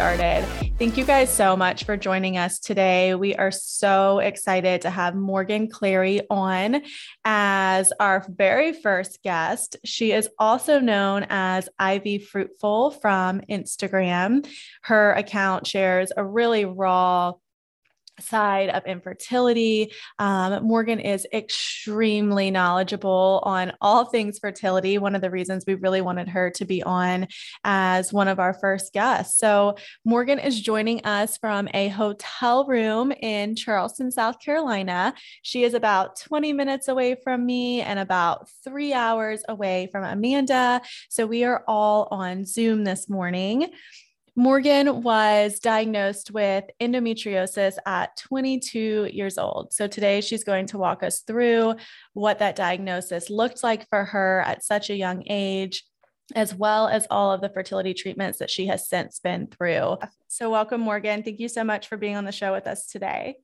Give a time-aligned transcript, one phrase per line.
[0.00, 0.46] started.
[0.78, 3.14] Thank you guys so much for joining us today.
[3.14, 6.80] We are so excited to have Morgan Clary on
[7.22, 9.76] as our very first guest.
[9.84, 14.48] She is also known as Ivy Fruitful from Instagram.
[14.84, 17.34] Her account shares a really raw,
[18.22, 19.92] side of infertility.
[20.18, 24.98] Um, Morgan is extremely knowledgeable on all things fertility.
[24.98, 27.26] One of the reasons we really wanted her to be on
[27.64, 29.38] as one of our first guests.
[29.38, 35.14] So, Morgan is joining us from a hotel room in Charleston, South Carolina.
[35.42, 40.82] She is about 20 minutes away from me and about three hours away from Amanda.
[41.08, 43.70] So, we are all on Zoom this morning.
[44.40, 49.70] Morgan was diagnosed with endometriosis at 22 years old.
[49.74, 51.74] So today she's going to walk us through
[52.14, 55.84] what that diagnosis looked like for her at such a young age,
[56.34, 59.98] as well as all of the fertility treatments that she has since been through.
[60.28, 61.22] So, welcome, Morgan.
[61.22, 63.34] Thank you so much for being on the show with us today.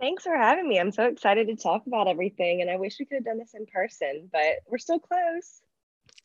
[0.00, 0.78] Thanks for having me.
[0.78, 3.54] I'm so excited to talk about everything, and I wish we could have done this
[3.54, 5.62] in person, but we're still close.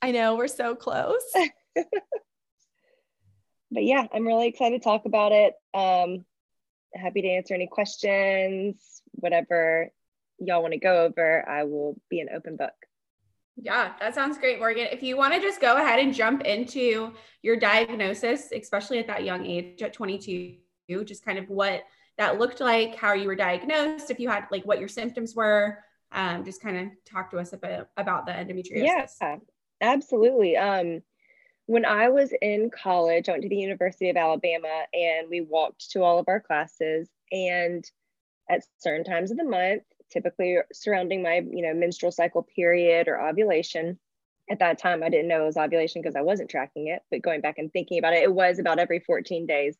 [0.02, 1.23] I know, we're so close.
[3.72, 5.53] but yeah, I'm really excited to talk about it.
[5.73, 6.25] Um,
[6.94, 9.91] happy to answer any questions, whatever
[10.39, 11.47] y'all want to go over.
[11.47, 12.73] I will be an open book.
[13.55, 14.88] Yeah, that sounds great, Morgan.
[14.92, 19.23] If you want to just go ahead and jump into your diagnosis, especially at that
[19.23, 20.58] young age at 22,
[21.05, 21.83] just kind of what
[22.17, 25.80] that looked like, how you were diagnosed, if you had like what your symptoms were,
[26.11, 29.14] um, just kind of talk to us a bit about the endometriosis.
[29.22, 29.38] Yeah,
[29.80, 30.58] absolutely.
[30.58, 31.02] Um,
[31.72, 35.89] when I was in college, I went to the University of Alabama and we walked
[35.91, 37.08] to all of our classes.
[37.31, 37.89] And
[38.50, 43.22] at certain times of the month, typically surrounding my, you know, menstrual cycle period or
[43.22, 43.97] ovulation,
[44.49, 47.04] at that time I didn't know it was ovulation because I wasn't tracking it.
[47.09, 49.77] But going back and thinking about it, it was about every 14 days.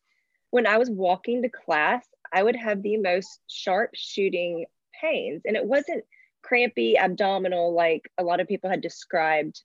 [0.48, 4.64] When I was walking to class, I would have the most sharp shooting
[4.98, 5.42] pains.
[5.44, 6.04] And it wasn't
[6.40, 9.60] crampy abdominal like a lot of people had described,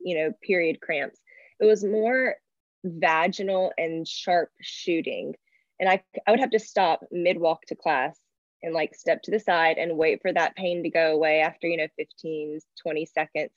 [0.00, 1.20] you know, period cramps
[1.60, 2.36] it was more
[2.84, 5.34] vaginal and sharp shooting.
[5.80, 8.18] And I, I would have to stop mid walk to class
[8.62, 11.68] and like step to the side and wait for that pain to go away after,
[11.68, 13.50] you know, 15, 20 seconds.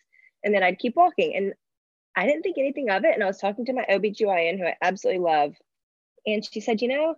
[0.43, 1.35] And then I'd keep walking.
[1.35, 1.53] And
[2.15, 3.13] I didn't think anything of it.
[3.13, 5.55] And I was talking to my OBGYN, who I absolutely love.
[6.25, 7.15] And she said, you know,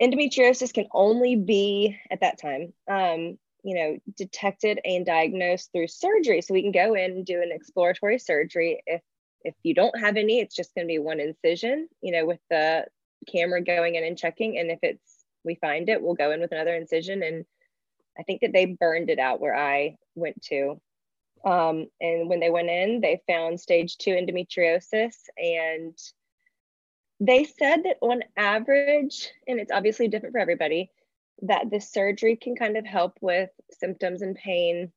[0.00, 6.40] endometriosis can only be at that time um, you know detected and diagnosed through surgery.
[6.40, 8.80] So we can go in and do an exploratory surgery.
[8.86, 9.02] If
[9.42, 12.38] if you don't have any it's just going to be one incision you know with
[12.48, 12.86] the
[13.30, 14.56] camera going in and checking.
[14.56, 17.24] And if it's we find it we'll go in with another incision.
[17.24, 17.44] And
[18.16, 20.80] i think that they burned it out where i went to.
[21.44, 25.16] Um, and when they went in they found stage two endometriosis.
[25.36, 25.98] And
[27.18, 30.92] they said that on average and it's obviously different for everybody
[31.42, 34.92] that the surgery can kind of help with symptoms and pain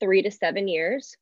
[0.00, 1.16] three to seven years.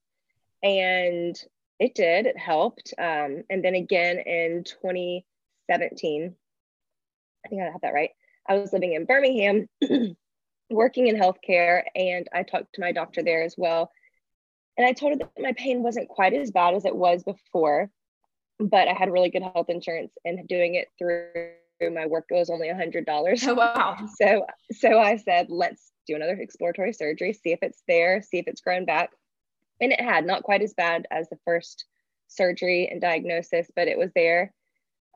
[0.63, 1.37] And
[1.79, 2.93] it did, it helped.
[2.99, 6.35] Um, and then again in 2017,
[7.45, 8.11] I think I have that right.
[8.49, 9.69] I was living in Birmingham,
[10.71, 13.91] working in healthcare, and I talked to my doctor there as well.
[14.77, 17.91] And I told her that my pain wasn't quite as bad as it was before,
[18.59, 21.53] but I had really good health insurance and doing it through
[21.89, 23.47] my work was only a hundred dollars.
[23.47, 23.97] Oh wow.
[24.21, 28.49] So so I said, let's do another exploratory surgery, see if it's there, see if
[28.49, 29.11] it's grown back.
[29.81, 31.87] And it had not quite as bad as the first
[32.29, 34.53] surgery and diagnosis, but it was there.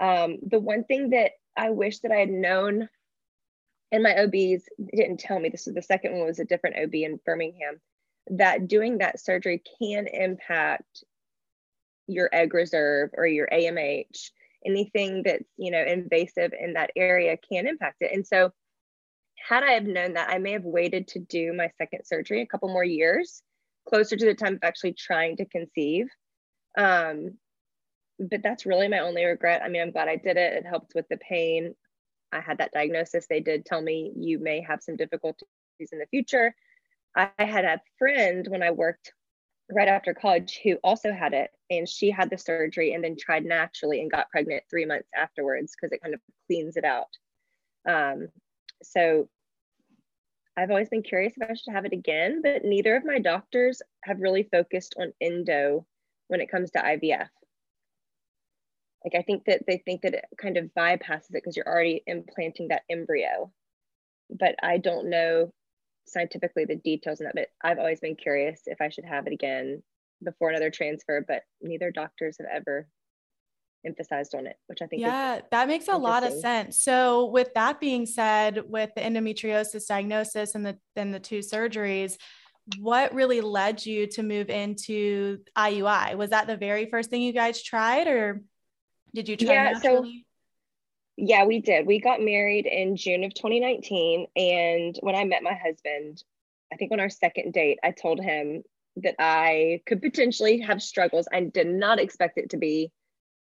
[0.00, 2.88] Um, the one thing that I wish that I had known,
[3.92, 4.64] and my OBs
[4.94, 7.80] didn't tell me this was the second one was a different OB in Birmingham,
[8.30, 11.04] that doing that surgery can impact
[12.06, 14.30] your egg reserve or your AMH
[14.66, 18.12] anything that's you know invasive in that area can impact it.
[18.12, 18.50] And so
[19.48, 22.46] had i have known that i may have waited to do my second surgery a
[22.46, 23.42] couple more years
[23.86, 26.06] closer to the time of actually trying to conceive.
[26.78, 27.36] Um,
[28.18, 29.62] but that's really my only regret.
[29.62, 30.54] I mean i'm glad i did it.
[30.54, 31.74] It helped with the pain.
[32.32, 33.26] I had that diagnosis.
[33.28, 35.46] They did tell me you may have some difficulties
[35.92, 36.54] in the future.
[37.14, 39.12] I had a friend when i worked
[39.72, 43.44] right after college who also had it and she had the surgery and then tried
[43.44, 47.08] naturally and got pregnant three months afterwards because it kind of cleans it out.
[47.88, 48.28] Um,
[48.84, 49.28] so
[50.56, 53.82] i've always been curious if i should have it again but neither of my doctors
[54.04, 55.86] have really focused on endo
[56.28, 57.28] when it comes to ivf
[59.04, 62.02] like i think that they think that it kind of bypasses it because you're already
[62.06, 63.50] implanting that embryo
[64.30, 65.52] but i don't know
[66.06, 69.32] scientifically the details in that, but I've always been curious if I should have it
[69.32, 69.82] again
[70.22, 72.88] before another transfer, but neither doctors have ever
[73.86, 76.80] emphasized on it, which I think yeah, that makes a lot of sense.
[76.80, 82.16] So, with that being said, with the endometriosis diagnosis and the then the two surgeries,
[82.78, 86.16] what really led you to move into IUI?
[86.16, 88.42] Was that the very first thing you guys tried, or
[89.14, 89.54] did you try?
[89.54, 90.23] Yeah, naturally?
[91.16, 91.86] Yeah, we did.
[91.86, 96.22] We got married in June of 2019, and when I met my husband,
[96.72, 98.64] I think on our second date, I told him
[98.96, 101.28] that I could potentially have struggles.
[101.32, 102.90] I did not expect it to be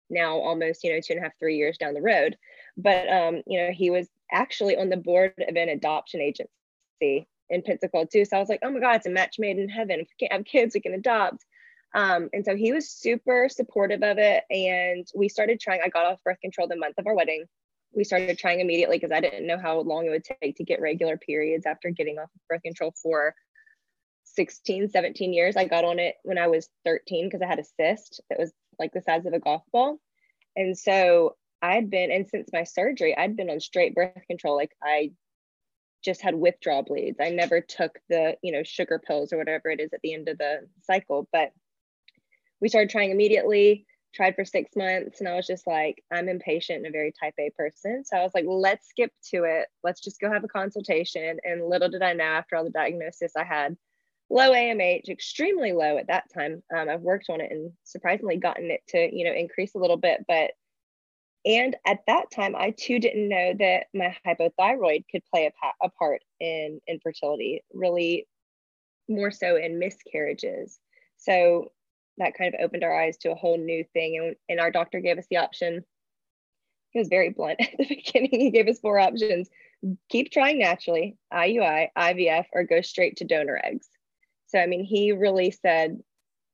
[0.10, 2.38] now almost, you know, two and a half, three years down the road.
[2.78, 7.62] But, um, you know, he was actually on the board of an adoption agency in
[7.62, 8.26] Pensacola too.
[8.26, 10.00] So I was like, oh my God, it's a match made in heaven.
[10.00, 11.46] If we can't have kids, we can adopt.
[11.94, 14.44] Um, and so he was super supportive of it.
[14.50, 17.46] And we started trying, I got off birth control the month of our wedding.
[17.94, 20.82] We started trying immediately because I didn't know how long it would take to get
[20.82, 23.34] regular periods after getting off birth control for
[24.24, 25.56] 16, 17 years.
[25.56, 28.52] I got on it when I was 13 because I had a cyst that was
[28.78, 30.00] like the size of a golf ball.
[30.56, 34.56] And so I'd been, and since my surgery, I'd been on straight birth control.
[34.56, 35.12] Like I
[36.04, 37.18] just had withdrawal bleeds.
[37.20, 40.30] I never took the, you know, sugar pills or whatever it is at the end
[40.30, 41.28] of the cycle.
[41.32, 41.52] But
[42.62, 46.80] we started trying immediately, tried for six months, and I was just like, I'm impatient
[46.80, 48.04] and a very type A person.
[48.04, 49.68] So I was like, let's skip to it.
[49.84, 51.38] Let's just go have a consultation.
[51.44, 53.78] And little did I know after all the diagnosis I had
[54.30, 56.64] low AMH, extremely low at that time.
[56.76, 59.98] Um, I've worked on it and surprisingly gotten it to, you know, increase a little
[59.98, 60.26] bit.
[60.28, 60.52] But,
[61.46, 65.90] and at that time, I too didn't know that my hypothyroid could play a, a
[65.92, 68.28] part in infertility, really
[69.08, 70.80] more so in miscarriages.
[71.18, 71.72] So
[72.18, 74.18] that kind of opened our eyes to a whole new thing.
[74.18, 75.84] And, and our doctor gave us the option.
[76.92, 78.40] He was very blunt at the beginning.
[78.40, 79.50] He gave us four options
[80.10, 83.88] keep trying naturally, IUI, IVF, or go straight to donor eggs.
[84.48, 86.00] So, I mean, he really said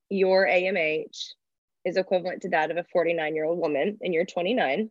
[0.09, 1.29] your AMH
[1.85, 4.89] is equivalent to that of a 49 year old woman and you're 29.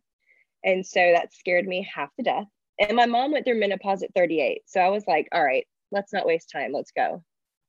[0.64, 2.46] And so that scared me half to death.
[2.78, 4.62] And my mom went through menopause at 38.
[4.66, 6.72] So I was like, all right, let's not waste time.
[6.72, 7.22] Let's go.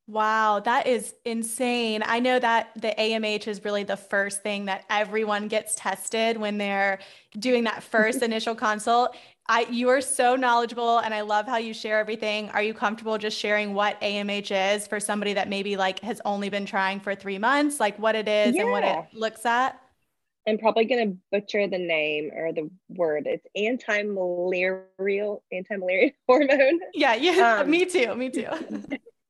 [0.06, 2.02] Wow, that is insane.
[2.04, 6.58] I know that the AMH is really the first thing that everyone gets tested when
[6.58, 6.98] they're
[7.38, 9.16] doing that first initial consult.
[9.46, 12.50] I you are so knowledgeable and I love how you share everything.
[12.50, 16.50] Are you comfortable just sharing what AMH is for somebody that maybe like has only
[16.50, 18.62] been trying for 3 months, like what it is yeah.
[18.62, 19.80] and what it looks at?
[20.46, 23.26] I'm probably going to butcher the name or the word.
[23.26, 26.80] It's anti-Mullerian anti-Mullerian hormone.
[26.92, 28.14] Yeah, yeah, um, me too.
[28.14, 28.48] Me too.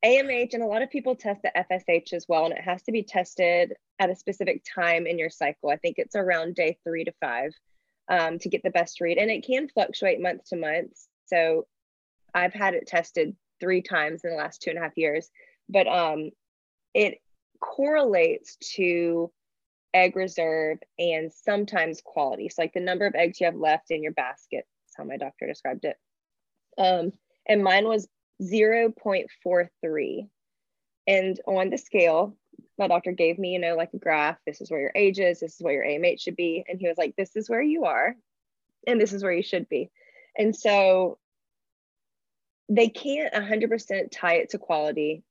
[0.05, 2.93] AMH and a lot of people test the FSH as well and it has to
[2.93, 5.71] be tested at a specific time in your cycle.
[5.71, 7.53] I think it's around day 3 to 5
[8.09, 9.19] um, to get the best read.
[9.19, 10.93] And it can fluctuate month to month.
[11.27, 11.67] So
[12.35, 15.31] I've had it tested three times in the last two and a half years,
[15.69, 16.31] but um,
[16.93, 17.19] it
[17.61, 19.33] correlates to
[19.95, 22.49] egg reserve and sometimes quality.
[22.49, 25.17] So, like the number of eggs you have left in your basket, that's how my
[25.17, 25.97] doctor described it.
[26.77, 27.12] Um,
[27.47, 28.09] and mine was
[28.42, 30.28] 0.43.
[31.06, 32.36] And on the scale,
[32.78, 34.38] my doctor gave me, you know, like a graph.
[34.46, 35.40] This is where your age is.
[35.40, 36.64] This is where your AMH should be.
[36.69, 38.16] And he was like, this is where you are.
[38.86, 39.90] And this is where you should be.
[40.36, 41.19] And so
[42.69, 45.22] they can't 100% tie it to quality,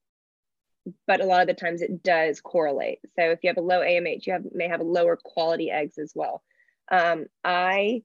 [1.07, 3.00] but a lot of the times it does correlate.
[3.15, 5.98] So if you have a low AMH, you have may have a lower quality eggs
[5.98, 6.43] as well.
[6.91, 8.03] Um, I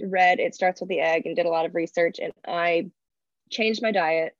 [0.00, 2.90] read It Starts with the Egg and did a lot of research, and I
[3.50, 4.34] changed my diet.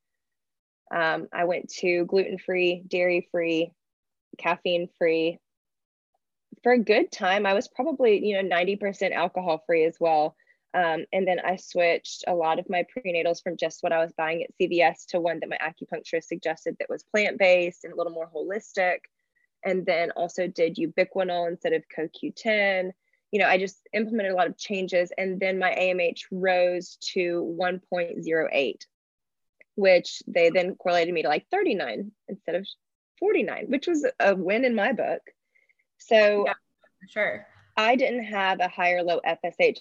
[0.93, 3.73] Um, I went to gluten free, dairy free,
[4.39, 5.39] caffeine free.
[6.63, 10.37] For a good time, I was probably, you know, 90% alcohol free as well.
[10.73, 14.13] Um, and then I switched a lot of my prenatals from just what I was
[14.13, 17.97] buying at CVS to one that my acupuncturist suggested that was plant based and a
[17.97, 18.99] little more holistic.
[19.65, 22.93] And then also did ubiquinol instead of CoQ10.
[23.33, 25.13] You know, I just implemented a lot of changes.
[25.19, 28.87] And then my AMH rose to 1.08,
[29.75, 32.67] which they then correlated me to like 39 instead of
[33.19, 35.21] 49, which was a win in my book.
[35.99, 36.55] So, yeah,
[37.09, 37.47] sure.
[37.77, 39.79] I didn't have a high or low FSH.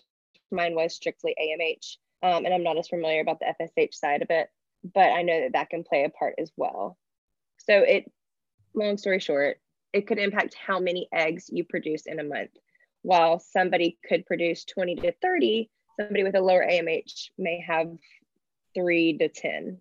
[0.51, 1.97] Mine was strictly AMH.
[2.21, 4.49] Um, and I'm not as familiar about the FSH side of it,
[4.93, 6.97] but I know that that can play a part as well.
[7.57, 8.11] So, it,
[8.73, 9.59] long story short,
[9.93, 12.51] it could impact how many eggs you produce in a month.
[13.01, 15.69] While somebody could produce 20 to 30,
[15.99, 17.87] somebody with a lower AMH may have
[18.79, 19.79] three to 10.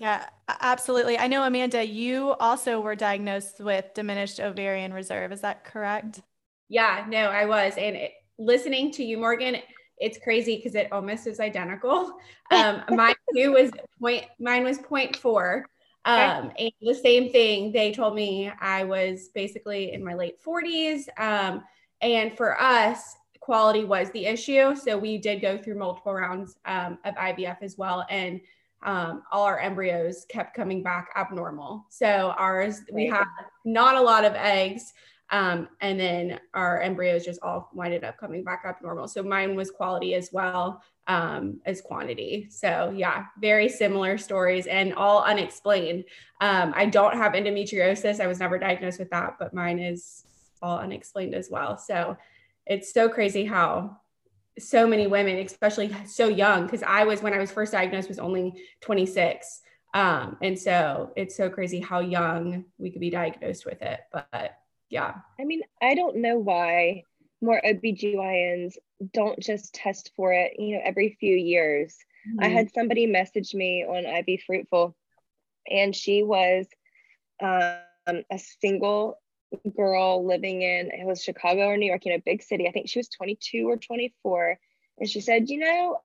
[0.00, 1.18] Yeah, absolutely.
[1.18, 5.32] I know, Amanda, you also were diagnosed with diminished ovarian reserve.
[5.32, 6.22] Is that correct?
[6.68, 7.74] Yeah, no, I was.
[7.76, 9.56] And it, listening to you, Morgan,
[9.98, 12.16] it's crazy because it almost is identical.
[12.52, 15.64] Um, mine too was point, mine was 0.4.
[16.04, 21.08] Um, and the same thing, they told me I was basically in my late 40s.
[21.18, 21.64] Um,
[22.00, 23.16] and for us,
[23.46, 24.74] quality was the issue.
[24.74, 28.04] So we did go through multiple rounds um, of IVF as well.
[28.10, 28.40] And
[28.82, 31.86] um, all our embryos kept coming back abnormal.
[31.88, 33.24] So ours, we had
[33.64, 34.92] not a lot of eggs.
[35.30, 39.06] Um, and then our embryos just all winded up coming back up normal.
[39.06, 42.48] So mine was quality as well um, as quantity.
[42.50, 46.04] So yeah, very similar stories and all unexplained.
[46.40, 48.18] Um, I don't have endometriosis.
[48.18, 50.24] I was never diagnosed with that, but mine is
[50.60, 51.78] all unexplained as well.
[51.78, 52.16] So
[52.66, 53.98] it's so crazy how
[54.58, 58.18] so many women, especially so young, because I was when I was first diagnosed was
[58.18, 59.60] only 26.
[59.94, 64.00] Um, and so it's so crazy how young we could be diagnosed with it.
[64.12, 64.58] But
[64.90, 65.14] yeah.
[65.40, 67.02] I mean, I don't know why
[67.40, 68.74] more OBGYNs
[69.12, 71.96] don't just test for it, you know, every few years.
[72.28, 72.44] Mm-hmm.
[72.44, 74.96] I had somebody message me on IV Fruitful,
[75.70, 76.66] and she was
[77.42, 79.18] um, a single
[79.76, 82.66] girl living in it was Chicago or New York, you know, big city.
[82.68, 84.58] I think she was 22 or 24.
[84.98, 85.98] And she said, you know,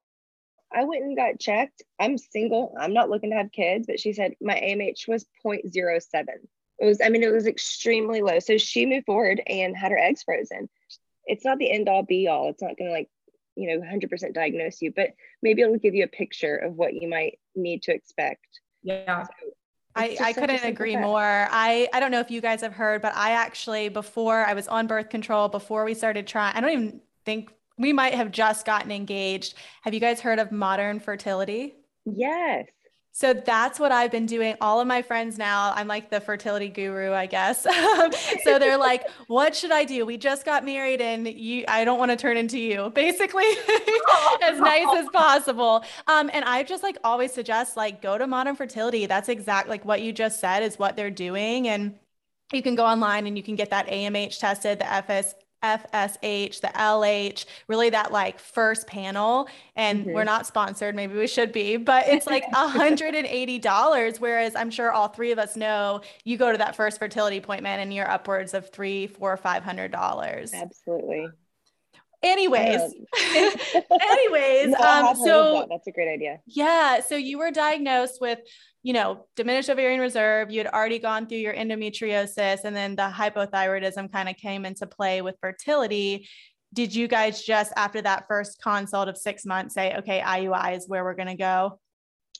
[0.73, 1.83] I went and got checked.
[1.99, 2.75] I'm single.
[2.79, 6.25] I'm not looking to have kids, but she said my AMH was 0.07.
[6.79, 8.39] It was, I mean, it was extremely low.
[8.39, 10.69] So she moved forward and had her eggs frozen
[11.25, 12.49] it's not the end all be all.
[12.49, 13.09] It's not going to like,
[13.55, 17.07] you know, 100% diagnose you, but maybe it'll give you a picture of what you
[17.07, 18.45] might need to expect.
[18.83, 19.23] Yeah.
[19.23, 19.31] So
[19.95, 21.21] I, I couldn't agree more.
[21.51, 24.67] I, I don't know if you guys have heard, but I actually, before I was
[24.67, 28.65] on birth control, before we started trying, I don't even think we might have just
[28.65, 29.55] gotten engaged.
[29.81, 31.75] Have you guys heard of modern fertility?
[32.05, 32.67] Yes.
[33.13, 34.55] So that's what I've been doing.
[34.61, 37.63] All of my friends now, I'm like the fertility guru, I guess.
[38.43, 40.05] so they're like, "What should I do?
[40.05, 43.43] We just got married and you I don't want to turn into you." Basically,
[44.43, 45.83] as nice as possible.
[46.07, 49.05] Um, and I just like always suggest like go to modern fertility.
[49.07, 51.95] That's exact like what you just said is what they're doing and
[52.53, 56.67] you can go online and you can get that AMH tested, the FS FSH, the
[56.67, 59.47] LH, really that like first panel.
[59.75, 60.13] And mm-hmm.
[60.13, 64.19] we're not sponsored, maybe we should be, but it's like $180.
[64.19, 67.81] Whereas I'm sure all three of us know you go to that first fertility appointment
[67.81, 70.53] and you're upwards of three, four, five hundred dollars.
[70.53, 71.27] Absolutely.
[72.23, 72.79] Anyways,
[73.19, 75.67] anyways, no, um, so that.
[75.69, 76.39] that's a great idea.
[76.45, 77.01] Yeah.
[77.01, 78.39] So you were diagnosed with
[78.83, 83.03] you know, diminished ovarian reserve, you had already gone through your endometriosis, and then the
[83.03, 86.27] hypothyroidism kind of came into play with fertility.
[86.73, 90.87] Did you guys just after that first consult of six months say, okay, IUI is
[90.87, 91.79] where we're going to go?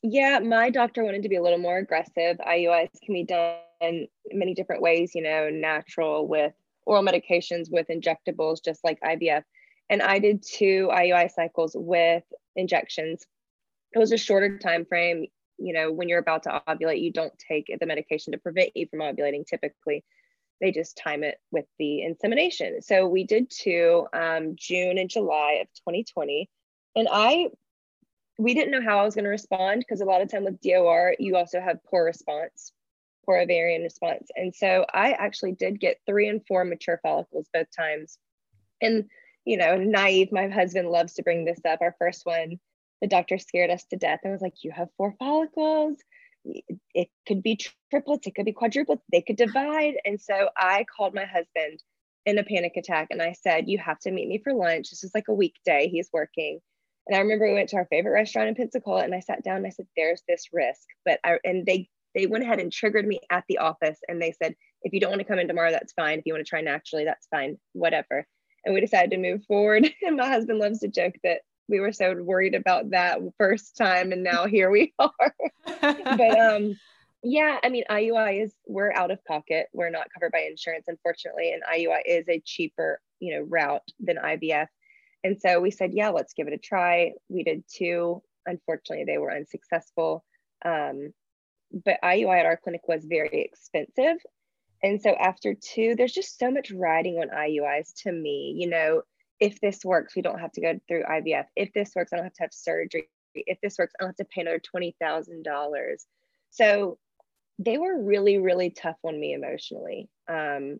[0.03, 2.37] Yeah, my doctor wanted to be a little more aggressive.
[2.37, 6.53] IUIs can be done in many different ways, you know, natural with
[6.87, 9.43] oral medications, with injectables, just like IVF.
[9.91, 12.23] And I did two IUI cycles with
[12.55, 13.27] injections.
[13.93, 15.27] It was a shorter time frame
[15.61, 18.87] you know, when you're about to ovulate, you don't take the medication to prevent you
[18.87, 20.03] from ovulating typically.
[20.59, 22.81] They just time it with the insemination.
[22.81, 26.49] So we did two um, June and July of 2020.
[26.95, 27.49] And I,
[28.37, 30.61] we didn't know how I was going to respond because a lot of time with
[30.61, 32.71] DOR, you also have poor response,
[33.25, 34.29] poor ovarian response.
[34.35, 38.17] And so I actually did get three and four mature follicles both times.
[38.81, 39.05] And,
[39.45, 41.79] you know, naive, my husband loves to bring this up.
[41.81, 42.59] Our first one,
[43.01, 45.97] the doctor scared us to death and was like, You have four follicles.
[46.95, 47.59] It could be
[47.91, 49.95] triplets, it could be quadruplets, they could divide.
[50.05, 51.79] And so I called my husband
[52.25, 54.89] in a panic attack and I said, You have to meet me for lunch.
[54.89, 55.89] This is like a weekday.
[55.89, 56.59] He's working.
[57.07, 59.57] And I remember we went to our favorite restaurant in Pensacola and I sat down
[59.57, 60.81] and I said, There's this risk.
[61.05, 64.33] But I, and they, they went ahead and triggered me at the office and they
[64.33, 66.19] said, If you don't want to come in tomorrow, that's fine.
[66.19, 68.27] If you want to try naturally, that's fine, whatever.
[68.63, 69.91] And we decided to move forward.
[70.05, 74.11] And my husband loves to joke that we were so worried about that first time
[74.11, 75.35] and now here we are.
[75.65, 76.75] But um
[77.23, 79.67] yeah i mean iui is we're out of pocket.
[79.73, 84.17] We're not covered by insurance unfortunately and iui is a cheaper you know route than
[84.17, 84.67] ivf
[85.23, 87.13] and so we said yeah let's give it a try.
[87.29, 90.25] We did two unfortunately they were unsuccessful.
[90.65, 91.13] Um,
[91.85, 94.17] but iui at our clinic was very expensive
[94.83, 99.01] and so after two there's just so much riding on iuis to me you know
[99.41, 101.45] if this works, we don't have to go through IVF.
[101.55, 103.09] If this works, I don't have to have surgery.
[103.33, 106.05] If this works, I don't have to pay another $20,000.
[106.51, 106.99] So
[107.57, 110.09] they were really, really tough on me emotionally.
[110.29, 110.79] Um,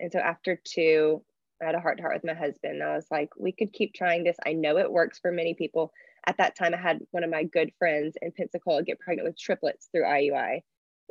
[0.00, 1.22] and so after two,
[1.62, 2.82] I had a heart to heart with my husband.
[2.82, 4.36] I was like, we could keep trying this.
[4.46, 5.92] I know it works for many people.
[6.26, 9.38] At that time, I had one of my good friends in Pensacola get pregnant with
[9.38, 10.62] triplets through IUI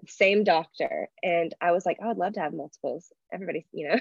[0.07, 1.09] same doctor.
[1.23, 3.11] And I was like, I would love to have multiples.
[3.33, 3.99] Everybody, you know.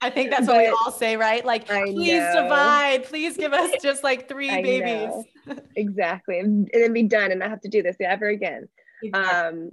[0.00, 1.44] I think that's what we all say, right?
[1.44, 2.42] Like, I please know.
[2.42, 3.04] divide.
[3.04, 5.24] Please give us just like three babies.
[5.76, 6.38] exactly.
[6.38, 8.68] And, and, then be done and not have to do this ever again.
[9.02, 9.60] Exactly.
[9.60, 9.70] Um,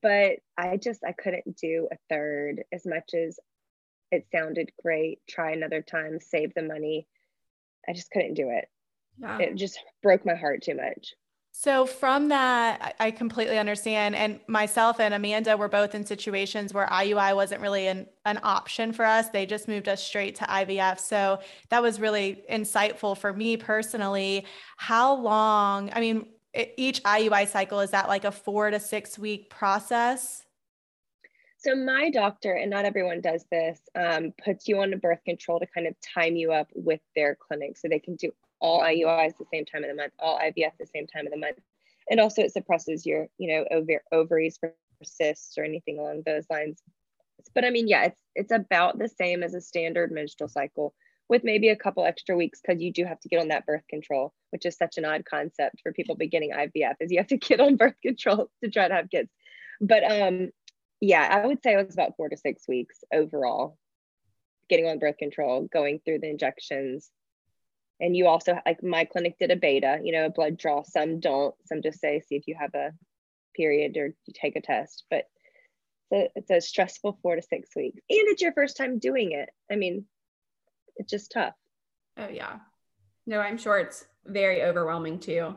[0.00, 3.38] but I just I couldn't do a third as much as
[4.10, 5.20] it sounded great.
[5.28, 7.06] Try another time, save the money.
[7.86, 8.68] I just couldn't do it.
[9.40, 11.14] It just broke my heart too much.
[11.56, 14.16] So, from that, I completely understand.
[14.16, 18.92] And myself and Amanda were both in situations where IUI wasn't really an, an option
[18.92, 19.28] for us.
[19.28, 20.98] They just moved us straight to IVF.
[20.98, 24.46] So, that was really insightful for me personally.
[24.78, 26.26] How long, I mean,
[26.76, 30.42] each IUI cycle, is that like a four to six week process?
[31.58, 35.60] So, my doctor, and not everyone does this, um, puts you on a birth control
[35.60, 38.32] to kind of time you up with their clinic so they can do
[38.64, 41.38] all IUIs the same time of the month, all IVF the same time of the
[41.38, 41.58] month.
[42.10, 46.46] And also it suppresses your, you know, ov- ovaries for cysts or anything along those
[46.48, 46.80] lines.
[47.54, 50.94] But I mean, yeah, it's it's about the same as a standard menstrual cycle
[51.28, 53.86] with maybe a couple extra weeks because you do have to get on that birth
[53.88, 57.36] control, which is such an odd concept for people beginning IVF is you have to
[57.36, 59.28] get on birth control to try to have kids.
[59.80, 60.50] But um
[61.00, 63.76] yeah, I would say it was about four to six weeks overall
[64.70, 67.10] getting on birth control, going through the injections,
[68.00, 70.82] and you also like my clinic did a beta you know a blood draw.
[70.82, 71.54] Some don't.
[71.66, 72.92] Some just say see if you have a
[73.54, 75.04] period or you take a test.
[75.10, 75.24] But
[76.10, 77.98] it's a, it's a stressful four to six weeks.
[78.10, 79.48] And it's your first time doing it.
[79.70, 80.04] I mean
[80.96, 81.54] it's just tough.
[82.16, 82.58] Oh yeah.
[83.26, 85.56] No i'm sure it's very overwhelming too.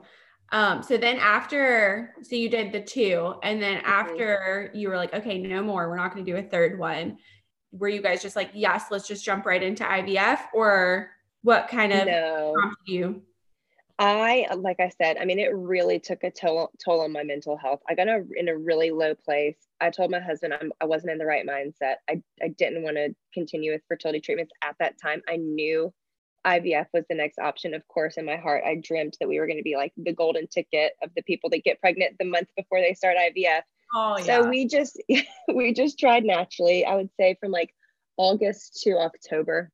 [0.52, 3.88] Um so then after so you did the two and then mm-hmm.
[3.88, 5.90] after you were like okay no more.
[5.90, 7.18] We're not going to do a third one.
[7.72, 11.12] Were you guys just like yes let's just jump right into ivf or
[11.48, 12.54] what kind of no.
[12.54, 13.22] prompted you?
[13.98, 17.56] I, like I said, I mean, it really took a toll, toll on my mental
[17.56, 17.80] health.
[17.90, 19.56] I got a, in a really low place.
[19.80, 21.96] I told my husband I'm, I wasn't in the right mindset.
[22.10, 25.22] I, I didn't want to continue with fertility treatments at that time.
[25.28, 25.94] I knew
[26.46, 27.74] IVF was the next option.
[27.74, 30.14] Of course, in my heart, I dreamt that we were going to be like the
[30.14, 33.62] golden ticket of the people that get pregnant the month before they start IVF.
[33.96, 34.24] Oh, yeah.
[34.26, 35.02] So we just,
[35.56, 36.86] we just tried naturally.
[36.86, 37.74] I would say from like
[38.18, 39.72] August to October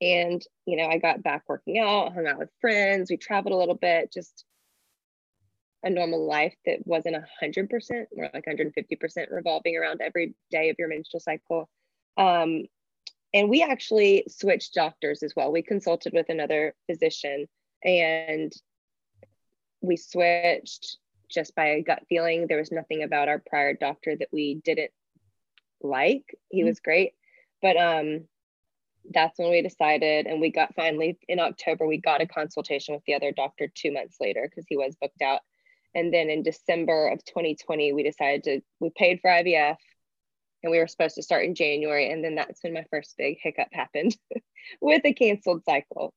[0.00, 3.58] and, you know, I got back working out, hung out with friends, we traveled a
[3.58, 4.44] little bit, just
[5.84, 10.88] a normal life that wasn't 100%, more like 150% revolving around every day of your
[10.88, 11.68] menstrual cycle.
[12.16, 12.64] Um,
[13.34, 15.52] and we actually switched doctors as well.
[15.52, 17.46] We consulted with another physician
[17.84, 18.52] and
[19.82, 20.98] we switched
[21.30, 22.46] just by a gut feeling.
[22.46, 24.92] There was nothing about our prior doctor that we didn't
[25.82, 26.36] like.
[26.48, 26.68] He mm-hmm.
[26.68, 27.12] was great.
[27.60, 28.26] But um,
[29.12, 33.04] that's when we decided and we got finally in october we got a consultation with
[33.06, 35.40] the other doctor two months later because he was booked out
[35.94, 39.76] and then in december of 2020 we decided to we paid for ivf
[40.62, 43.36] and we were supposed to start in january and then that's when my first big
[43.42, 44.16] hiccup happened
[44.80, 46.14] with a canceled cycle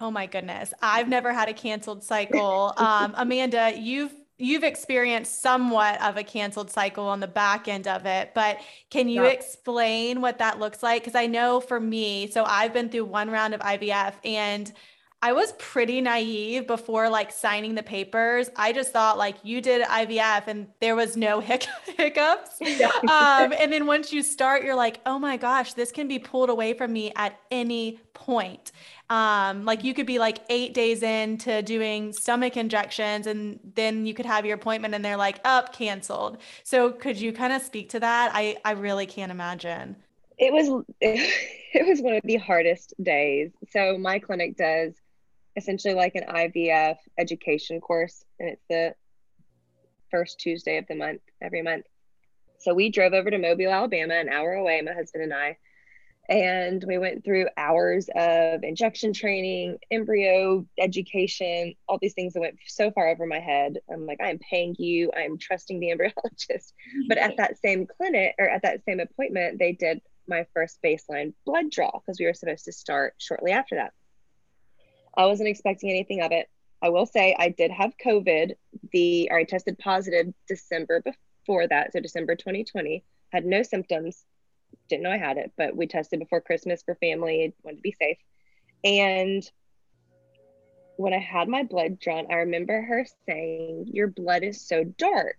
[0.00, 0.72] Oh my goodness.
[0.80, 2.72] I've never had a canceled cycle.
[2.76, 8.06] Um, Amanda, you've you've experienced somewhat of a canceled cycle on the back end of
[8.06, 9.30] it, but can you yeah.
[9.30, 11.02] explain what that looks like?
[11.02, 14.72] Because I know for me, so I've been through one round of IVF and
[15.20, 18.48] I was pretty naive before like signing the papers.
[18.54, 22.58] I just thought like you did IVF and there was no hic- hiccups.
[22.60, 22.86] Yeah.
[23.02, 26.50] um, and then once you start, you're like, oh my gosh, this can be pulled
[26.50, 28.70] away from me at any point.
[29.10, 34.12] Um, like you could be like eight days into doing stomach injections and then you
[34.12, 36.38] could have your appointment and they're like, up, oh, canceled.
[36.62, 38.30] So could you kind of speak to that?
[38.34, 39.96] I, I really can't imagine.
[40.36, 43.50] It was it was one of the hardest days.
[43.70, 44.94] So my clinic does
[45.56, 48.94] essentially like an IVF education course, and it's the
[50.10, 51.84] first Tuesday of the month every month.
[52.58, 55.58] So we drove over to Mobile, Alabama, an hour away, my husband and I,
[56.28, 62.58] and we went through hours of injection training, embryo education, all these things that went
[62.66, 63.78] so far over my head.
[63.90, 66.72] I'm like, I'm paying you, I'm trusting the embryologist.
[67.08, 71.32] But at that same clinic or at that same appointment, they did my first baseline
[71.46, 73.94] blood draw because we were supposed to start shortly after that.
[75.16, 76.48] I wasn't expecting anything of it.
[76.82, 78.52] I will say I did have COVID.
[78.92, 83.02] The or I tested positive December before that, so December 2020.
[83.32, 84.24] Had no symptoms.
[84.88, 87.54] Didn't know I had it, but we tested before Christmas for family.
[87.62, 88.18] Wanted to be safe.
[88.84, 89.48] And
[90.96, 95.38] when I had my blood drawn, I remember her saying, "Your blood is so dark,"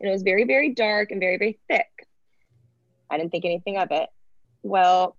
[0.00, 2.06] and it was very, very dark and very, very thick.
[3.10, 4.08] I didn't think anything of it.
[4.62, 5.16] Well,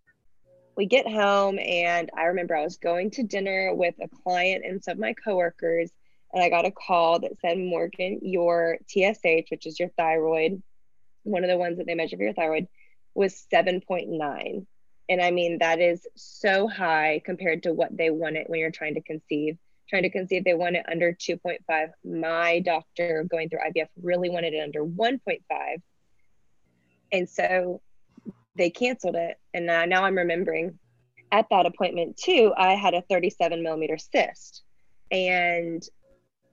[0.76, 4.84] we get home and I remember I was going to dinner with a client and
[4.84, 5.92] some of my coworkers
[6.34, 10.62] and I got a call that said Morgan your TSH which is your thyroid
[11.24, 12.68] one of the ones that they measure for your thyroid
[13.14, 14.66] was 7.9
[15.10, 18.72] and I mean that is so high compared to what they want it when you're
[18.72, 19.58] trying to conceive
[19.92, 20.44] trying to conceive.
[20.44, 21.90] They want it under 2.5.
[22.04, 25.42] My doctor going through IVF really wanted it under 1.5.
[27.12, 27.82] And so
[28.56, 29.38] they canceled it.
[29.54, 30.80] And now, now I'm remembering
[31.32, 34.64] at that appointment too, I had a 37 millimeter cyst.
[35.12, 35.84] And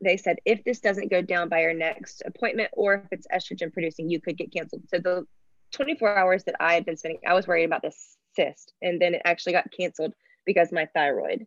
[0.03, 3.73] they said, if this doesn't go down by your next appointment or if it's estrogen
[3.73, 4.83] producing, you could get canceled.
[4.89, 5.27] So the
[5.73, 8.73] 24 hours that I had been spending, I was worried about this cyst.
[8.83, 10.15] And then it actually got canceled
[10.47, 11.47] because my thyroid.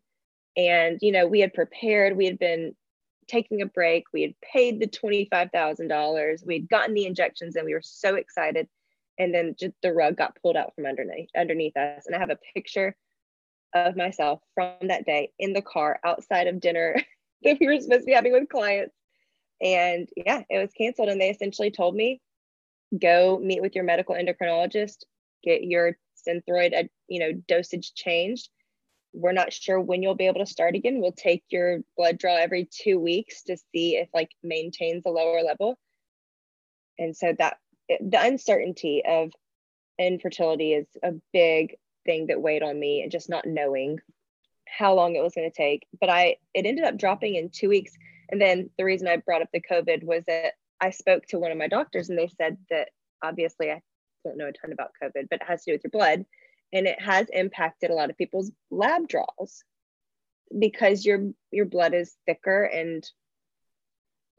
[0.57, 2.75] And, you know, we had prepared, we had been
[3.27, 7.73] taking a break, we had paid the $25,000, we had gotten the injections, and we
[7.73, 8.67] were so excited.
[9.17, 12.05] And then just the rug got pulled out from underneath underneath us.
[12.07, 12.95] And I have a picture
[13.73, 16.95] of myself from that day in the car outside of dinner
[17.43, 18.95] that we were supposed to be having with clients.
[19.61, 21.09] And yeah, it was canceled.
[21.09, 22.21] And they essentially told me,
[22.97, 25.03] go meet with your medical endocrinologist,
[25.43, 28.49] get your synthroid, uh, you know, dosage changed.
[29.13, 31.01] We're not sure when you'll be able to start again.
[31.01, 35.41] We'll take your blood draw every two weeks to see if like maintains a lower
[35.41, 35.77] level.
[36.97, 37.57] And so that
[37.89, 39.31] the uncertainty of
[39.97, 41.75] infertility is a big
[42.05, 43.99] thing that weighed on me and just not knowing
[44.67, 45.85] how long it was going to take.
[45.99, 47.93] But I it ended up dropping in two weeks.
[48.29, 51.51] And then the reason I brought up the COVID was that I spoke to one
[51.51, 52.89] of my doctors and they said that
[53.21, 53.81] obviously I
[54.25, 56.25] don't know a ton about COVID, but it has to do with your blood.
[56.73, 59.63] And it has impacted a lot of people's lab draws
[60.57, 63.07] because your your blood is thicker and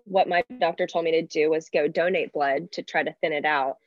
[0.04, 3.32] what my doctor told me to do was go donate blood to try to thin
[3.32, 3.78] it out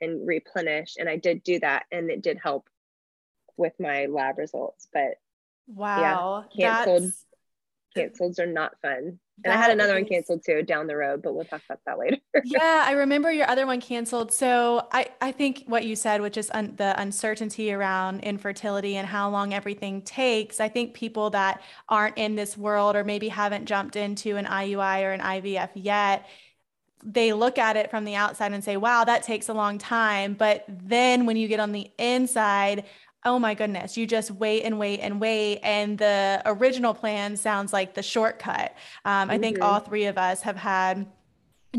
[0.00, 2.68] and replenish and i did do that and it did help
[3.56, 5.14] with my lab results but
[5.66, 7.12] wow yeah canceled
[7.94, 10.02] canceled are not fun and I had another is...
[10.02, 12.18] one canceled too down the road, but we'll talk about that later.
[12.44, 14.32] yeah, I remember your other one canceled.
[14.32, 19.08] So I, I think what you said, which is un- the uncertainty around infertility and
[19.08, 20.60] how long everything takes.
[20.60, 25.02] I think people that aren't in this world or maybe haven't jumped into an IUI
[25.02, 26.26] or an IVF yet,
[27.02, 30.34] they look at it from the outside and say, wow, that takes a long time.
[30.34, 32.84] But then when you get on the inside,
[33.24, 35.60] oh my goodness, you just wait and wait and wait.
[35.62, 38.74] And the original plan sounds like the shortcut.
[39.04, 39.88] Um, I think all mm-hmm.
[39.88, 41.06] three of us have had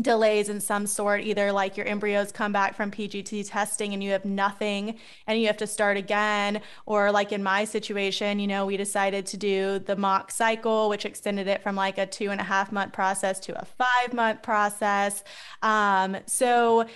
[0.02, 4.10] delays in some sort either like your embryos come back from pgt testing and you
[4.10, 4.94] have nothing
[5.26, 9.24] and you have to start again or like in my situation you know we decided
[9.24, 12.70] to do the mock cycle which extended it from like a two and a half
[12.72, 15.24] month process to a five month process
[15.62, 16.86] um, so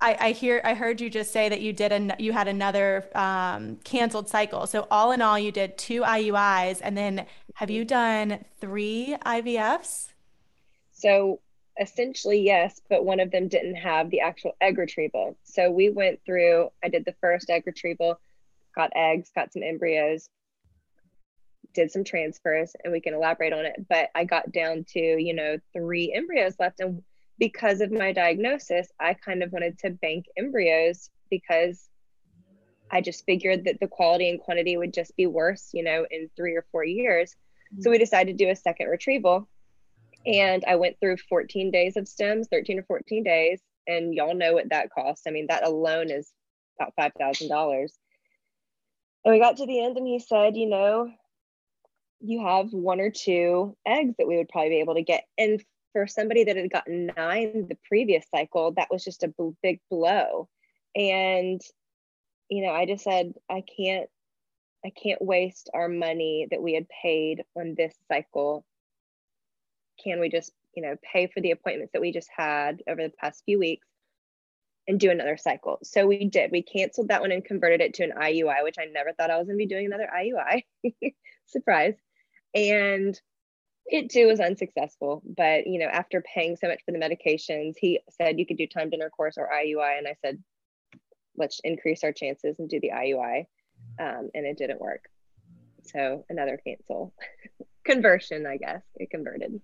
[0.00, 3.06] I, I hear I heard you just say that you did an you had another
[3.14, 4.66] um, canceled cycle.
[4.66, 10.08] So all in all, you did two IUIs, and then have you done three IVFs?
[10.92, 11.40] So
[11.78, 15.36] essentially yes, but one of them didn't have the actual egg retrieval.
[15.44, 16.70] So we went through.
[16.82, 18.18] I did the first egg retrieval,
[18.74, 20.30] got eggs, got some embryos,
[21.74, 23.86] did some transfers, and we can elaborate on it.
[23.86, 27.02] But I got down to you know three embryos left, and
[27.40, 31.88] because of my diagnosis, I kind of wanted to bank embryos because
[32.92, 36.30] I just figured that the quality and quantity would just be worse, you know, in
[36.36, 37.34] three or four years.
[37.72, 37.82] Mm-hmm.
[37.82, 39.48] So we decided to do a second retrieval.
[40.26, 43.60] And I went through 14 days of stims, 13 or 14 days.
[43.86, 45.26] And y'all know what that costs.
[45.26, 46.30] I mean, that alone is
[46.78, 47.86] about $5,000.
[49.24, 51.10] And we got to the end, and he said, you know,
[52.20, 55.24] you have one or two eggs that we would probably be able to get.
[55.38, 59.80] And for somebody that had gotten nine the previous cycle, that was just a big
[59.90, 60.48] blow.
[60.94, 61.60] And,
[62.48, 64.08] you know, I just said, I can't,
[64.84, 68.64] I can't waste our money that we had paid on this cycle.
[70.02, 73.12] Can we just, you know, pay for the appointments that we just had over the
[73.20, 73.86] past few weeks
[74.88, 75.78] and do another cycle?
[75.82, 76.50] So we did.
[76.50, 79.38] We canceled that one and converted it to an IUI, which I never thought I
[79.38, 80.64] was going to be doing another IUI.
[81.46, 81.94] Surprise.
[82.54, 83.20] And
[83.92, 88.00] it too was unsuccessful but you know after paying so much for the medications he
[88.08, 90.42] said you could do timed intercourse or iui and i said
[91.36, 93.46] let's increase our chances and do the iui
[93.98, 95.08] um, and it didn't work.
[95.84, 97.14] So another cancel.
[97.84, 98.82] Conversion i guess.
[98.96, 99.60] It converted.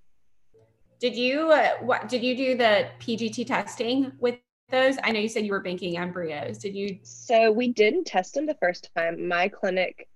[1.01, 4.39] Did you uh, what did you do the pgt testing with
[4.71, 4.97] those?
[5.05, 6.59] I know you said you were banking embryos.
[6.59, 9.29] Did you so we didn't test them the first time.
[9.29, 10.09] My clinic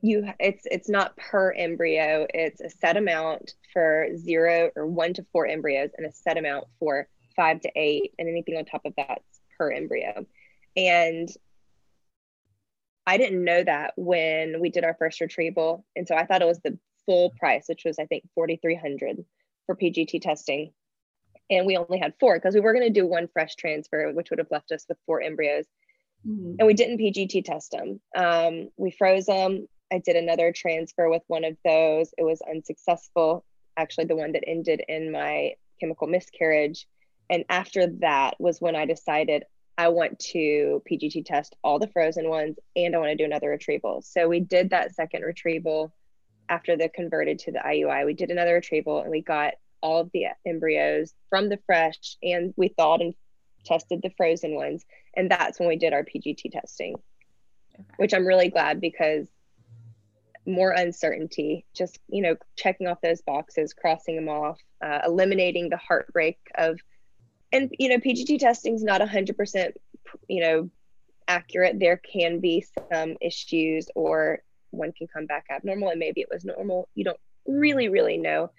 [0.00, 2.26] you it's it's not per embryo.
[2.32, 6.66] It's a set amount for zero or one to four embryos and a set amount
[6.78, 10.26] for five to eight and anything on top of that's per embryo.
[10.76, 11.28] And
[13.06, 15.84] i didn't know that when we did our first retrieval.
[15.96, 19.24] And so i thought it was the full price which was i think 4300
[19.66, 20.72] for pgt testing.
[21.50, 24.30] And we only had four because we were going to do one fresh transfer which
[24.30, 25.64] would have left us with four embryos.
[26.26, 26.54] Mm-hmm.
[26.58, 28.00] and we didn't pgt test them.
[28.16, 32.12] Um, we froze them I did another transfer with one of those.
[32.18, 33.44] It was unsuccessful,
[33.76, 36.86] actually, the one that ended in my chemical miscarriage.
[37.30, 39.44] And after that was when I decided
[39.76, 43.50] I want to PGT test all the frozen ones and I want to do another
[43.50, 44.02] retrieval.
[44.02, 45.92] So we did that second retrieval
[46.48, 48.04] after the converted to the IUI.
[48.04, 52.52] We did another retrieval and we got all of the embryos from the fresh and
[52.56, 53.14] we thawed and
[53.64, 54.84] tested the frozen ones.
[55.14, 56.96] And that's when we did our PGT testing,
[57.74, 57.84] okay.
[57.98, 59.28] which I'm really glad because
[60.48, 65.76] more uncertainty, just, you know, checking off those boxes, crossing them off, uh, eliminating the
[65.76, 66.78] heartbreak of,
[67.52, 69.72] and, you know, PGT testing is not 100%,
[70.28, 70.70] you know,
[71.28, 71.78] accurate.
[71.78, 76.44] There can be some issues or one can come back abnormal and maybe it was
[76.44, 76.88] normal.
[76.94, 78.50] You don't really, really know.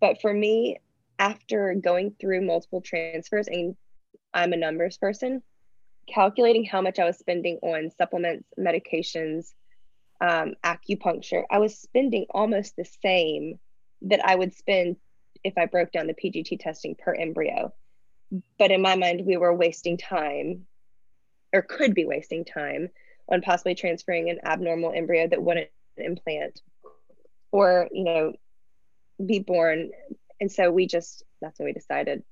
[0.00, 0.78] But for me,
[1.18, 3.76] after going through multiple transfers, and
[4.34, 5.42] I'm a numbers person,
[6.12, 9.52] calculating how much I was spending on supplements, medications,
[10.22, 13.58] um, acupuncture, I was spending almost the same
[14.02, 14.96] that I would spend
[15.42, 17.74] if I broke down the PGT testing per embryo.
[18.58, 20.66] But in my mind, we were wasting time
[21.52, 22.88] or could be wasting time
[23.28, 26.62] on possibly transferring an abnormal embryo that wouldn't implant
[27.50, 28.32] or, you know,
[29.24, 29.90] be born.
[30.40, 32.22] And so we just, that's what we decided.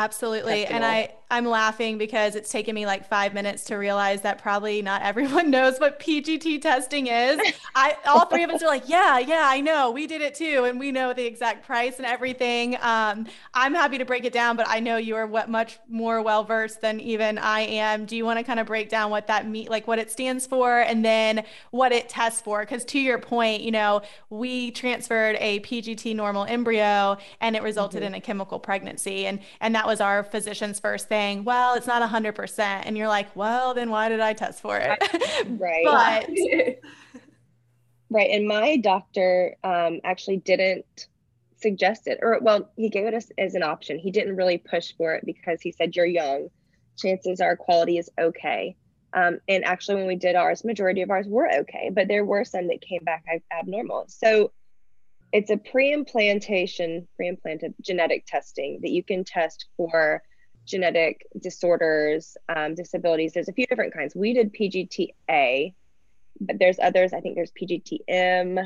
[0.00, 0.64] Absolutely.
[0.64, 4.82] And I, I'm laughing because it's taken me like five minutes to realize that probably
[4.82, 7.38] not everyone knows what PGT testing is.
[7.74, 9.90] I, all three of us are like, yeah, yeah, I know.
[9.90, 10.64] We did it too.
[10.64, 12.76] And we know the exact price and everything.
[12.80, 16.20] Um, I'm happy to break it down, but I know you are what much more
[16.20, 18.06] well versed than even I am.
[18.06, 20.46] Do you want to kind of break down what that mean, like what it stands
[20.46, 22.60] for and then what it tests for?
[22.60, 28.00] Because to your point, you know, we transferred a PGT normal embryo and it resulted
[28.00, 28.08] mm-hmm.
[28.08, 29.26] in a chemical pregnancy.
[29.26, 31.42] And, and that was our physician's first thing.
[31.42, 32.60] Well, it's not 100%.
[32.60, 35.02] And you're like, well, then why did I test for it?
[35.58, 35.84] Right.
[35.84, 36.28] but,
[38.10, 38.30] right.
[38.30, 41.08] And my doctor um, actually didn't
[41.56, 43.98] suggest it, or well, he gave it as, as an option.
[43.98, 46.50] He didn't really push for it because he said, you're young.
[46.96, 48.76] Chances are quality is okay.
[49.12, 52.44] Um, and actually, when we did ours, majority of ours were okay, but there were
[52.44, 54.04] some that came back abnormal.
[54.06, 54.52] So
[55.32, 60.22] it's a pre-implantation, pre-implanted genetic testing that you can test for
[60.64, 63.32] genetic disorders, um, disabilities.
[63.32, 64.14] There's a few different kinds.
[64.14, 65.74] We did PGTA,
[66.40, 67.12] but there's others.
[67.12, 68.58] I think there's PGTM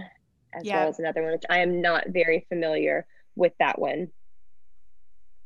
[0.54, 0.80] as yeah.
[0.80, 4.08] well as another one, which I am not very familiar with that one.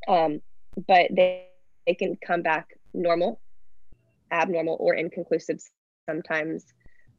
[0.07, 0.40] Um,
[0.87, 1.46] but they,
[1.87, 3.40] they can come back normal,
[4.31, 5.61] abnormal, or inconclusive
[6.09, 6.64] sometimes.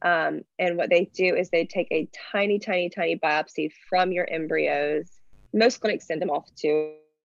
[0.02, 4.28] Um, and what they do is they take a tiny, tiny, tiny biopsy from your
[4.30, 5.10] embryos.
[5.54, 6.94] Most clinics send them off to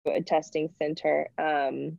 [0.07, 1.29] a testing center.
[1.39, 1.99] Um,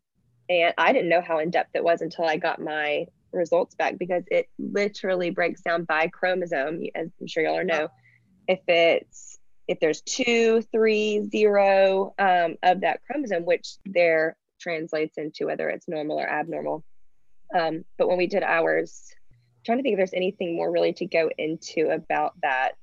[0.49, 3.97] and I didn't know how in depth it was until I got my results back
[3.97, 7.89] because it literally breaks down by chromosome, as I'm sure y'all know.
[8.47, 15.45] If it's if there's two, three, zero um, of that chromosome, which there translates into
[15.45, 16.83] whether it's normal or abnormal.
[17.57, 19.13] Um, but when we did ours,
[19.65, 22.73] trying to think if there's anything more really to go into about that.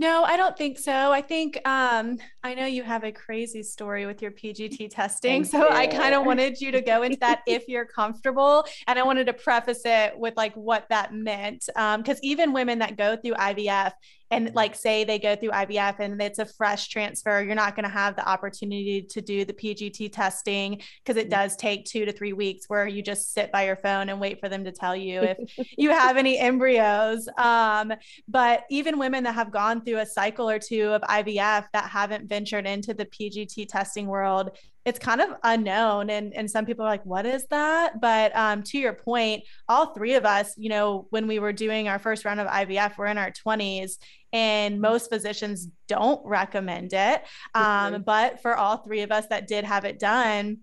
[0.00, 1.10] No, I don't think so.
[1.10, 5.42] I think um, I know you have a crazy story with your PGT testing.
[5.42, 5.74] Thank so you.
[5.74, 8.64] I kind of wanted you to go into that if you're comfortable.
[8.86, 11.64] And I wanted to preface it with like what that meant.
[11.66, 13.90] Because um, even women that go through IVF,
[14.30, 17.84] and like say they go through IVF and it's a fresh transfer, you're not going
[17.84, 22.12] to have the opportunity to do the PGT testing because it does take two to
[22.12, 24.94] three weeks where you just sit by your phone and wait for them to tell
[24.94, 25.22] you
[25.56, 27.28] if you have any embryos.
[27.38, 27.92] Um,
[28.28, 32.28] but even women that have gone through a cycle or two of IVF that haven't
[32.28, 34.50] ventured into the PGT testing world,
[34.88, 38.62] it's kind of unknown and and some people are like what is that but um,
[38.62, 42.24] to your point all three of us you know when we were doing our first
[42.24, 43.98] round of ivf we're in our 20s
[44.32, 47.22] and most physicians don't recommend it
[47.54, 48.02] um, mm-hmm.
[48.02, 50.58] but for all three of us that did have it done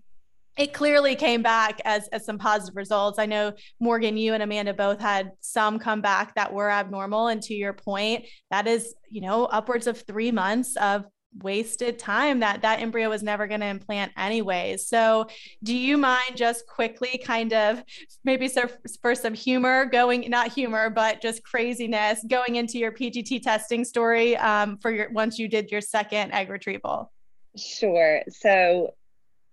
[0.56, 3.18] it clearly came back as, as some positive results.
[3.18, 7.28] I know Morgan, you and Amanda both had some come back that were abnormal.
[7.28, 11.04] And to your point, that is, you know, upwards of three months of
[11.42, 14.86] wasted time that that embryo was never going to implant anyways.
[14.86, 15.26] So,
[15.62, 17.82] do you mind just quickly kind of
[18.24, 18.68] maybe so
[19.02, 24.36] for some humor going not humor but just craziness going into your PGT testing story
[24.36, 27.12] um, for your once you did your second egg retrieval?
[27.56, 28.22] Sure.
[28.28, 28.94] So,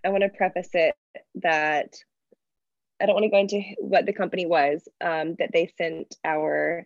[0.06, 0.96] I want to preface it
[1.36, 1.94] that
[3.02, 6.86] I don't want to go into what the company was um, that they sent our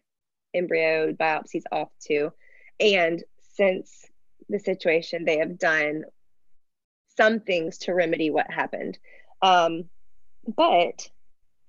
[0.53, 2.31] embryo biopsies off to.
[2.79, 3.23] And
[3.55, 4.05] since
[4.49, 6.03] the situation, they have done
[7.15, 8.97] some things to remedy what happened.
[9.41, 9.85] Um,
[10.55, 11.09] but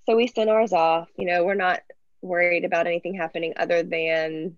[0.06, 1.08] so we sent ours off.
[1.16, 1.80] You know, we're not
[2.22, 4.56] worried about anything happening other than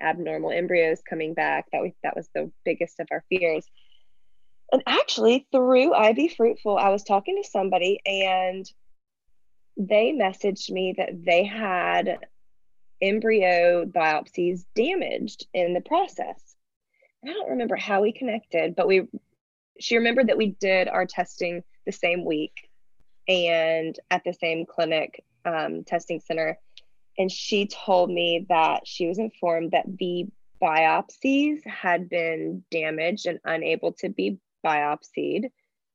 [0.00, 1.66] abnormal embryos coming back.
[1.72, 3.66] That we that was the biggest of our fears.
[4.72, 8.68] And actually, through Ivy Fruitful, I was talking to somebody and
[9.76, 12.18] they messaged me that they had
[13.00, 16.53] embryo biopsies damaged in the process.
[17.24, 19.08] I don't remember how we connected, but we
[19.80, 22.68] she remembered that we did our testing the same week
[23.26, 26.58] and at the same clinic um, testing center.
[27.18, 30.26] And she told me that she was informed that the
[30.62, 35.50] biopsies had been damaged and unable to be biopsied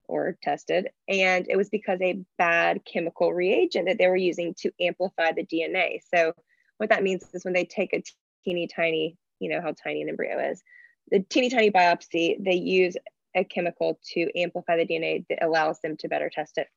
[0.08, 0.89] or tested.
[1.08, 5.46] And it was because a bad chemical reagent that they were using to amplify the
[5.46, 6.00] DNA.
[6.13, 6.34] So,
[6.78, 8.04] what that means is when they take a
[8.46, 10.63] teeny tiny, you know how tiny an embryo is,
[11.12, 12.95] the teeny tiny biopsy, they use
[13.36, 16.67] a chemical to amplify the DNA that allows them to better test it.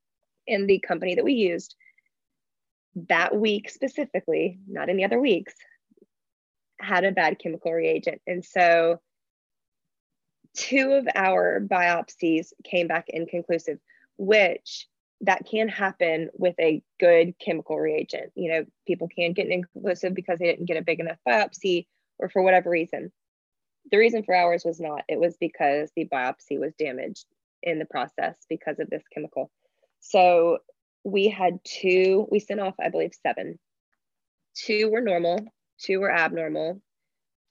[0.46, 1.74] And the company that we used
[3.08, 5.54] that week specifically, not any other weeks,
[6.80, 8.20] had a bad chemical reagent.
[8.26, 9.00] And so
[10.54, 13.78] two of our biopsies came back inconclusive,
[14.18, 14.88] which
[15.22, 18.32] that can happen with a good chemical reagent.
[18.34, 21.86] You know, people can get inconclusive because they didn't get a big enough biopsy
[22.18, 23.12] or for whatever reason.
[23.90, 27.26] The reason for ours was not, it was because the biopsy was damaged
[27.62, 29.50] in the process because of this chemical.
[30.00, 30.58] So
[31.04, 33.58] we had two, we sent off, I believe, seven.
[34.54, 35.38] Two were normal,
[35.80, 36.80] two were abnormal.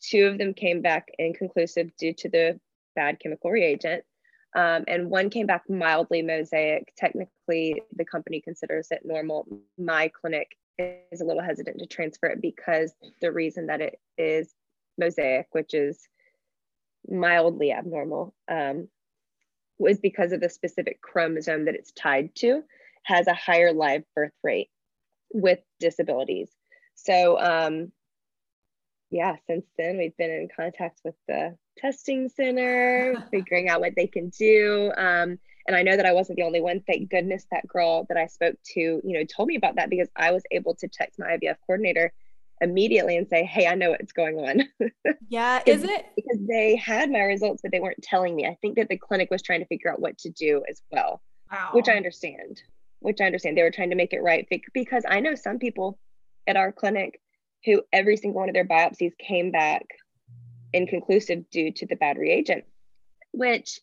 [0.01, 2.59] Two of them came back inconclusive due to the
[2.95, 4.03] bad chemical reagent.
[4.55, 6.91] Um, and one came back mildly mosaic.
[6.97, 9.47] Technically, the company considers it normal.
[9.77, 14.53] My clinic is a little hesitant to transfer it because the reason that it is
[14.97, 16.07] mosaic, which is
[17.07, 18.87] mildly abnormal, um,
[19.79, 22.63] was because of the specific chromosome that it's tied to,
[23.03, 24.69] has a higher live birth rate
[25.33, 26.49] with disabilities.
[26.95, 27.91] So, um,
[29.09, 34.07] yeah, since then we've been in contact with the testing center, figuring out what they
[34.07, 34.91] can do.
[34.95, 36.81] Um, and I know that I wasn't the only one.
[36.81, 40.09] Thank goodness that girl that I spoke to, you know, told me about that because
[40.15, 42.13] I was able to text my IVF coordinator
[42.61, 44.63] immediately and say, "Hey, I know what's going on."
[45.29, 48.45] Yeah, is it because they had my results, but they weren't telling me.
[48.45, 51.21] I think that the clinic was trying to figure out what to do as well,
[51.49, 51.69] wow.
[51.71, 52.61] which I understand.
[52.99, 53.57] Which I understand.
[53.57, 55.97] They were trying to make it right because I know some people
[56.47, 57.21] at our clinic
[57.63, 59.85] who every single one of their biopsies came back
[60.73, 62.65] inconclusive due to the bad reagent,
[63.31, 63.79] which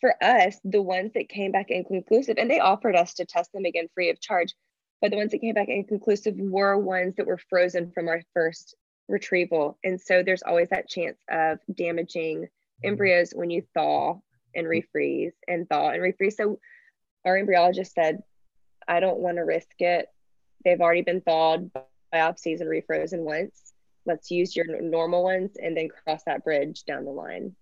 [0.00, 3.64] for us, the ones that came back inconclusive, and they offered us to test them
[3.64, 4.54] again free of charge,
[5.00, 8.74] but the ones that came back inconclusive were ones that were frozen from our first
[9.08, 9.78] retrieval.
[9.84, 12.88] And so there's always that chance of damaging mm-hmm.
[12.88, 14.18] embryos when you thaw
[14.54, 14.98] and mm-hmm.
[14.98, 16.34] refreeze and thaw and refreeze.
[16.34, 16.58] So
[17.24, 18.22] our embryologist said,
[18.86, 20.08] I don't want to risk it.
[20.64, 21.70] They've already been thawed
[22.12, 23.72] biopsies and refrozen once.
[24.06, 27.54] Let's use your normal ones and then cross that bridge down the line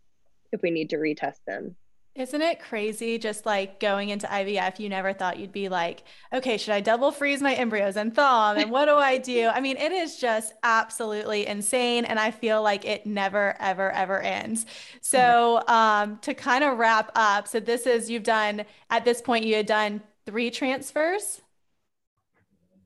[0.52, 1.76] if we need to retest them.
[2.14, 4.78] Isn't it crazy just like going into IVF?
[4.78, 8.52] You never thought you'd be like, okay, should I double freeze my embryos and thaw
[8.52, 8.64] them?
[8.64, 9.48] And what do I do?
[9.48, 12.04] I mean, it is just absolutely insane.
[12.04, 14.66] And I feel like it never, ever, ever ends.
[15.00, 19.46] So, um, to kind of wrap up, so this is you've done at this point,
[19.46, 21.40] you had done three transfers?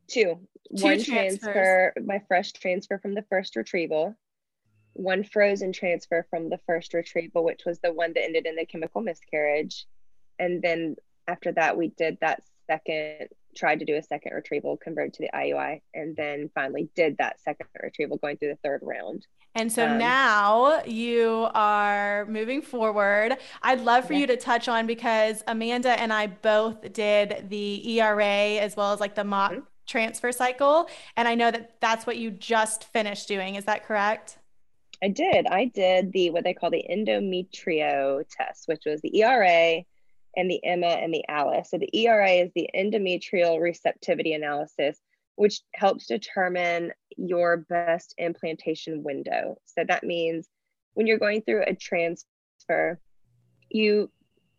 [0.09, 0.41] Two.
[0.77, 1.43] Two one transfers.
[1.43, 4.17] transfer, my fresh transfer from the first retrieval,
[4.97, 8.67] one frozen transfer from the first retrieval, which was the one that ended in the
[8.67, 9.87] chemical miscarriage.
[10.39, 10.97] And then
[11.29, 15.31] after that, we did that second, tried to do a second retrieval, convert to the
[15.35, 19.27] IUI, and then finally did that second retrieval going through the third round.
[19.55, 23.37] And so um, now you are moving forward.
[23.63, 24.21] I'd love for yeah.
[24.21, 29.01] you to touch on because Amanda and I both did the ERA as well as
[29.01, 30.89] like the mock mm-hmm transfer cycle.
[31.17, 33.55] And I know that that's what you just finished doing.
[33.55, 34.39] Is that correct?
[35.03, 35.47] I did.
[35.47, 39.83] I did the what they call the endometrio test, which was the ERA
[40.37, 41.71] and the Emma and the Alice.
[41.71, 44.99] So the ERA is the endometrial receptivity analysis,
[45.37, 49.57] which helps determine your best implantation window.
[49.65, 50.49] So that means
[50.95, 53.01] when you're going through a transfer,
[53.71, 54.11] you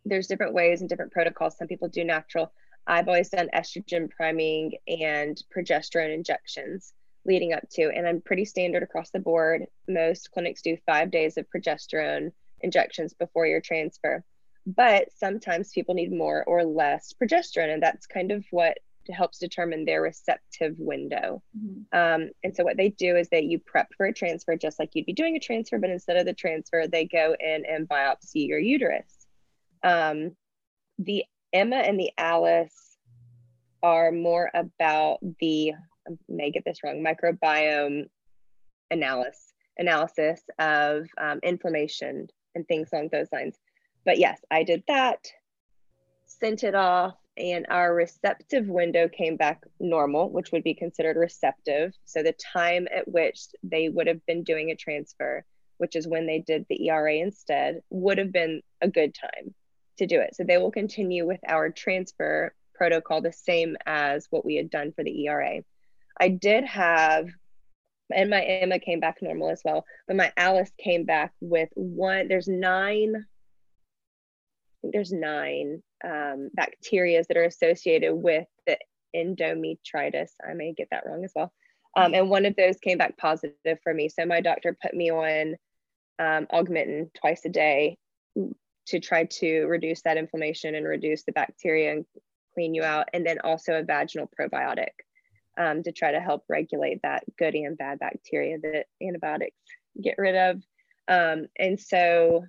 [0.04, 1.56] there's different ways and different protocols.
[1.58, 2.52] Some people do natural.
[2.86, 6.94] I've always done estrogen priming and progesterone injections
[7.28, 9.66] leading up to, and I'm pretty standard across the board.
[9.86, 14.24] Most clinics do five days of progesterone injections before your transfer.
[14.66, 18.78] But sometimes people need more or less progesterone, and that's kind of what
[19.10, 21.42] helps determine their receptive window.
[21.56, 21.98] Mm-hmm.
[21.98, 24.90] Um, and so, what they do is that you prep for a transfer just like
[24.94, 28.46] you'd be doing a transfer, but instead of the transfer, they go in and biopsy
[28.48, 29.26] your uterus.
[29.82, 30.32] Um,
[30.98, 32.96] the Emma and the Alice
[33.82, 35.72] are more about the
[36.08, 38.08] I may get this wrong microbiome
[38.90, 43.56] analysis analysis of um, inflammation and things along those lines.
[44.04, 45.28] But yes, I did that,
[46.26, 51.92] sent it off, and our receptive window came back normal, which would be considered receptive.
[52.04, 55.44] So the time at which they would have been doing a transfer,
[55.78, 59.54] which is when they did the ERA instead, would have been a good time
[59.98, 60.34] to do it.
[60.34, 64.92] So they will continue with our transfer protocol the same as what we had done
[64.92, 65.62] for the ERA.
[66.20, 67.28] I did have,
[68.14, 72.28] and my Emma came back normal as well, but my Alice came back with one,
[72.28, 78.78] there's nine, I think there's nine um, bacteria that are associated with the
[79.14, 80.30] endometritis.
[80.46, 81.52] I may get that wrong as well.
[81.96, 84.08] Um, and one of those came back positive for me.
[84.08, 85.56] So my doctor put me on
[86.18, 87.98] um, Augmentin twice a day
[88.86, 92.04] to try to reduce that inflammation and reduce the bacteria and
[92.54, 93.08] clean you out.
[93.12, 94.94] And then also a vaginal probiotic
[95.58, 99.56] um, to try to help regulate that good and bad bacteria that antibiotics
[100.00, 100.62] get rid of.
[101.08, 102.44] Um, and so,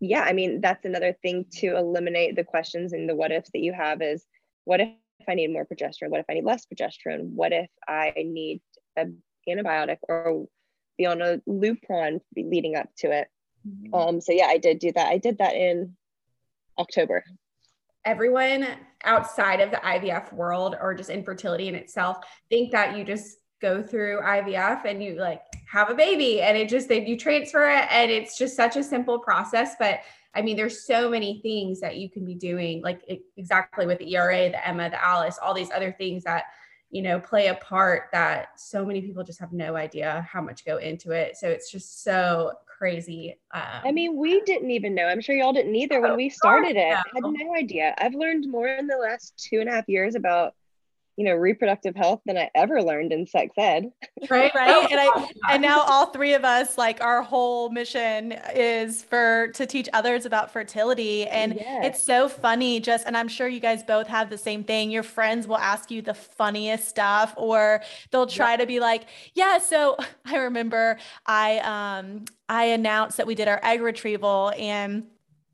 [0.00, 3.62] yeah, I mean, that's another thing to eliminate the questions and the what ifs that
[3.62, 4.24] you have is
[4.64, 4.90] what if
[5.28, 6.10] I need more progesterone?
[6.10, 7.30] What if I need less progesterone?
[7.30, 8.60] What if I need
[8.96, 10.46] an antibiotic or
[10.98, 13.28] be on a Lupron leading up to it?
[13.66, 13.94] Mm-hmm.
[13.94, 15.08] Um, so yeah, I did do that.
[15.08, 15.96] I did that in
[16.78, 17.24] October.
[18.04, 18.66] Everyone
[19.04, 22.18] outside of the IVF world or just infertility in itself
[22.48, 26.68] think that you just go through IVF and you like have a baby and it
[26.68, 29.74] just they you transfer it and it's just such a simple process.
[29.78, 30.00] But
[30.34, 33.98] I mean there's so many things that you can be doing like it, exactly with
[33.98, 36.44] the ERA the Emma the Alice all these other things that
[36.90, 40.64] you know play a part that so many people just have no idea how much
[40.64, 43.38] go into it so it's just so crazy.
[43.52, 45.06] Um, I mean, we didn't even know.
[45.06, 46.94] I'm sure y'all didn't either when we started it.
[46.94, 47.94] I had no idea.
[47.98, 50.54] I've learned more in the last two and a half years about
[51.18, 53.90] you know reproductive health than I ever learned in sex ed.
[54.30, 54.90] Right, right.
[54.90, 59.66] and I and now all three of us like our whole mission is for to
[59.66, 61.86] teach others about fertility and yes.
[61.86, 64.92] it's so funny just and I'm sure you guys both have the same thing.
[64.92, 69.58] Your friends will ask you the funniest stuff or they'll try to be like, "Yeah,
[69.58, 75.04] so I remember I um I announced that we did our egg retrieval and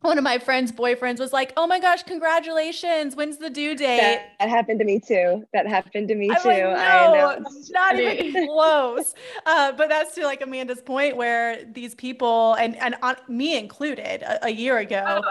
[0.04, 3.16] one of my friend's boyfriends was like, "Oh my gosh, congratulations!
[3.16, 5.44] When's the due date?" That, that happened to me too.
[5.52, 6.48] That happened to me I'm too.
[6.48, 7.38] Like, no, I
[7.70, 9.14] not even close.
[9.46, 14.22] Uh, but that's to like Amanda's point, where these people and and on, me included,
[14.22, 15.22] a, a year ago,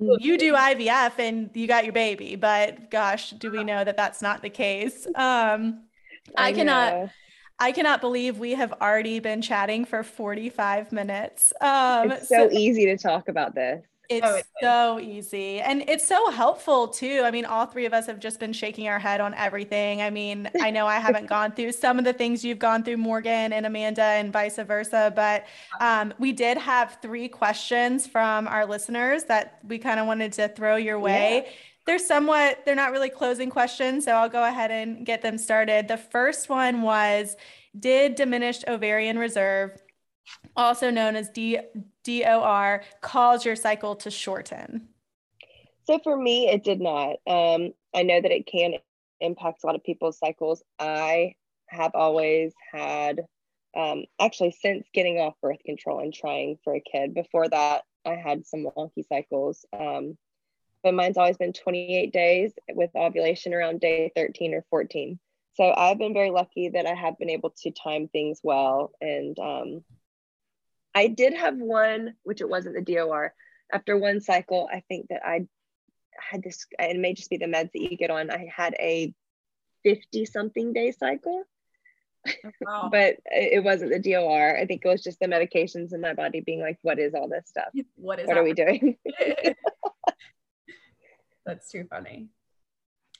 [0.00, 2.36] oh, you do IVF and you got your baby.
[2.36, 5.06] But gosh, do we know that that's not the case?
[5.14, 5.84] Um,
[6.36, 7.10] I, I cannot.
[7.60, 11.52] I cannot believe we have already been chatting for 45 minutes.
[11.60, 13.84] Um, it's so, so easy to talk about this.
[14.08, 17.22] It's oh, so easy and it's so helpful too.
[17.24, 20.00] I mean, all three of us have just been shaking our head on everything.
[20.00, 22.96] I mean, I know I haven't gone through some of the things you've gone through,
[22.96, 25.44] Morgan and Amanda, and vice versa, but
[25.80, 30.48] um, we did have three questions from our listeners that we kind of wanted to
[30.48, 31.42] throw your way.
[31.44, 31.52] Yeah.
[31.86, 35.86] They're somewhat, they're not really closing questions, so I'll go ahead and get them started.
[35.88, 37.36] The first one was
[37.78, 39.72] Did diminished ovarian reserve
[40.56, 41.58] also known as D-
[42.08, 44.88] DOR, cause your cycle to shorten?
[45.84, 47.16] So for me, it did not.
[47.26, 48.74] Um, I know that it can
[49.20, 50.62] impact a lot of people's cycles.
[50.78, 51.34] I
[51.68, 53.26] have always had,
[53.76, 58.14] um, actually, since getting off birth control and trying for a kid, before that, I
[58.14, 59.66] had some wonky cycles.
[59.78, 60.16] Um,
[60.82, 65.18] but mine's always been 28 days with ovulation around day 13 or 14.
[65.54, 69.38] So I've been very lucky that I have been able to time things well and
[69.38, 69.84] um,
[70.98, 73.32] I did have one, which it wasn't the DOR.
[73.72, 75.46] After one cycle, I think that I
[76.18, 78.32] had this, it may just be the meds that you get on.
[78.32, 79.14] I had a
[79.84, 81.44] 50 something day cycle.
[82.26, 82.88] Oh, wow.
[82.92, 84.58] but it wasn't the DOR.
[84.58, 87.28] I think it was just the medications in my body being like, what is all
[87.28, 87.68] this stuff?
[87.94, 88.96] What is what are we doing?
[91.46, 92.30] That's too funny.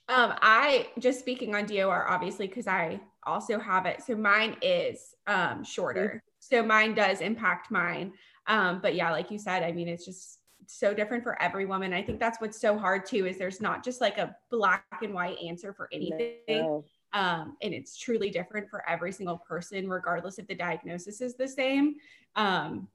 [0.09, 4.03] Um, I just speaking on DOR, obviously, because I also have it.
[4.03, 8.13] So mine is um shorter so mine does impact mine
[8.47, 11.95] um, but yeah like you said i mean it's just so different for every woman
[11.95, 15.15] i think that's what's so hard too is there's not just like a black and
[15.15, 16.85] white answer for anything no.
[17.15, 21.49] um, and it's truly different for every single person regardless if the diagnosis is the
[21.49, 21.95] same
[22.37, 22.89] um,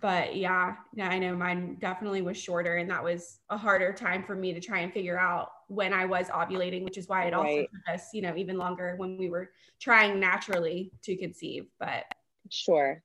[0.00, 4.24] but yeah, yeah, I know mine definitely was shorter, and that was a harder time
[4.24, 7.34] for me to try and figure out when I was ovulating, which is why it
[7.34, 7.68] also right.
[7.72, 11.66] took us, you know, even longer when we were trying naturally to conceive.
[11.78, 12.04] But
[12.50, 13.02] Sure.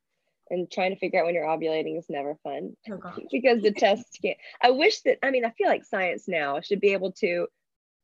[0.50, 3.00] And trying to figure out when you're ovulating is never fun oh,
[3.32, 4.38] because the tests can't.
[4.62, 7.48] I wish that, I mean, I feel like science now should be able to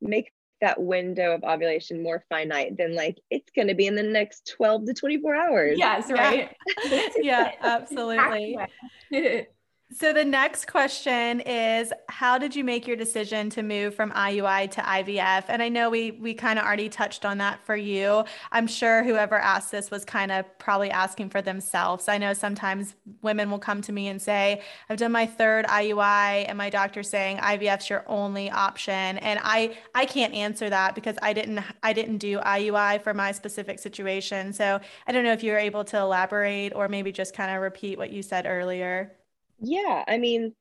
[0.02, 0.32] make
[0.62, 4.52] that window of ovulation more finite than like it's going to be in the next
[4.58, 5.78] 12 to 24 hours.
[5.78, 6.56] Yes, right.
[6.86, 8.58] yeah, yeah absolutely.
[9.90, 14.70] So the next question is how did you make your decision to move from IUI
[14.72, 15.46] to IVF?
[15.48, 18.26] And I know we we kind of already touched on that for you.
[18.52, 22.10] I'm sure whoever asked this was kind of probably asking for themselves.
[22.10, 26.46] I know sometimes women will come to me and say, "I've done my third IUI
[26.50, 31.16] and my doctor's saying IVF's your only option." And I I can't answer that because
[31.22, 34.52] I didn't I didn't do IUI for my specific situation.
[34.52, 37.98] So I don't know if you're able to elaborate or maybe just kind of repeat
[37.98, 39.17] what you said earlier.
[39.60, 40.54] Yeah, I mean,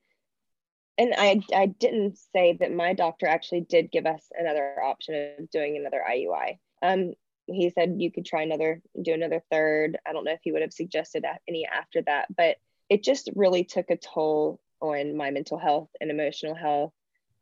[0.98, 5.50] and I I didn't say that my doctor actually did give us another option of
[5.50, 6.58] doing another IUI.
[6.82, 7.12] Um,
[7.46, 9.98] he said you could try another, do another third.
[10.06, 12.56] I don't know if he would have suggested any after that, but
[12.88, 16.92] it just really took a toll on my mental health and emotional health.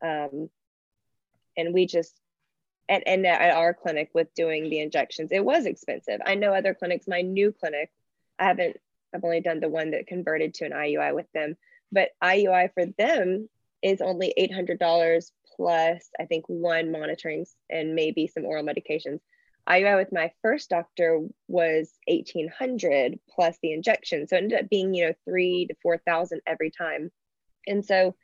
[0.03, 0.51] Um,
[1.57, 2.15] and we just
[2.89, 6.21] and, and at our clinic with doing the injections, it was expensive.
[6.25, 7.91] I know other clinics, my new clinic,
[8.39, 8.77] I haven't
[9.15, 11.57] I've only done the one that converted to an IUI with them,
[11.93, 13.49] but IUI for them
[13.83, 19.21] is only $800 plus, I think, one monitoring and maybe some oral medications.
[19.69, 24.27] IUI with my first doctor was 1800 plus the injection.
[24.27, 27.11] So it ended up being, you know, three to 4,000 every time.
[27.67, 28.15] And so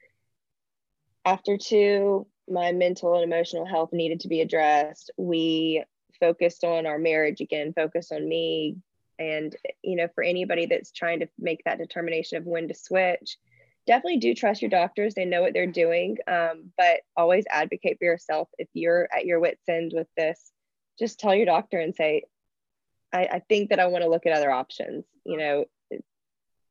[1.24, 5.10] after two, my mental and emotional health needed to be addressed.
[5.16, 5.84] We
[6.18, 8.76] focused on our marriage again, focused on me
[9.20, 13.36] and, you know, for anybody that's trying to make that determination of when to switch,
[13.86, 15.14] definitely do trust your doctors.
[15.14, 18.48] They know what they're doing, um, but always advocate for yourself.
[18.58, 20.50] If you're at your wits' end with this,
[20.98, 22.24] just tell your doctor and say,
[23.12, 25.04] I, I think that I want to look at other options.
[25.24, 25.64] You know,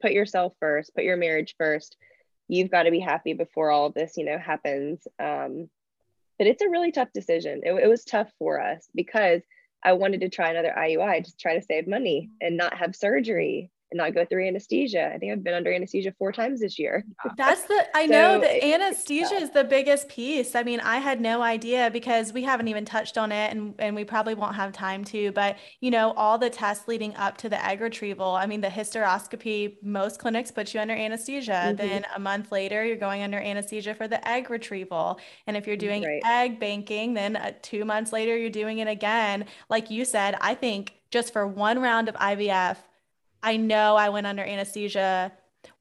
[0.01, 1.97] put yourself first, put your marriage first.
[2.47, 5.07] You've got to be happy before all of this, you know, happens.
[5.19, 5.69] Um,
[6.39, 7.61] but it's a really tough decision.
[7.63, 9.41] It, it was tough for us because
[9.83, 13.71] I wanted to try another IUI, just try to save money and not have surgery
[13.91, 15.11] and not go through anesthesia.
[15.13, 17.03] I think I've been under anesthesia four times this year.
[17.37, 20.55] That's the, I so know that anesthesia is the biggest piece.
[20.55, 23.95] I mean, I had no idea because we haven't even touched on it and, and
[23.95, 27.49] we probably won't have time to, but you know, all the tests leading up to
[27.49, 28.35] the egg retrieval.
[28.35, 31.51] I mean, the hysteroscopy, most clinics put you under anesthesia.
[31.51, 31.75] Mm-hmm.
[31.75, 35.19] Then a month later, you're going under anesthesia for the egg retrieval.
[35.47, 36.21] And if you're doing right.
[36.25, 39.45] egg banking, then uh, two months later, you're doing it again.
[39.69, 42.77] Like you said, I think just for one round of IVF,
[43.41, 45.31] I know I went under anesthesia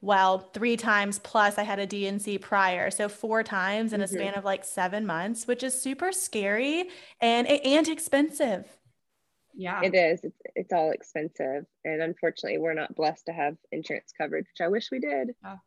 [0.01, 2.91] well three times plus I had a D&C prior.
[2.91, 4.15] So four times in a mm-hmm.
[4.15, 6.89] span of like seven months, which is super scary
[7.21, 8.65] and and expensive.
[9.53, 9.81] Yeah.
[9.83, 10.21] It is.
[10.23, 11.65] It's it's all expensive.
[11.83, 15.31] And unfortunately we're not blessed to have insurance coverage, which I wish we did.
[15.43, 15.57] Yeah.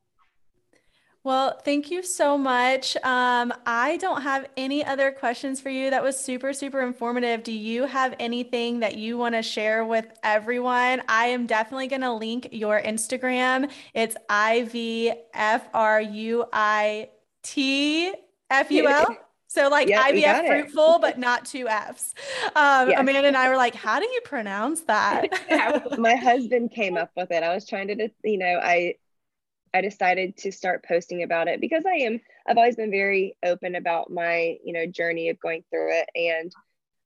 [1.25, 2.97] Well, thank you so much.
[2.97, 5.91] Um, I don't have any other questions for you.
[5.91, 7.45] That was super, super informative.
[7.45, 11.03] Do you have anything that you want to share with everyone?
[11.09, 13.71] I am definitely going to link your Instagram.
[13.95, 17.09] It's I V F R U I
[17.45, 18.13] T
[18.51, 19.17] F U L.
[19.49, 22.15] So like yep, IVF fruitful, but not two F's.
[22.57, 22.99] Um, yes.
[22.99, 25.29] Amanda and I were like, how do you pronounce that?
[25.99, 27.43] My husband came up with it.
[27.43, 28.95] I was trying to, you know, I
[29.75, 33.75] I decided to start posting about it because I am I've always been very open
[33.75, 36.53] about my, you know, journey of going through it and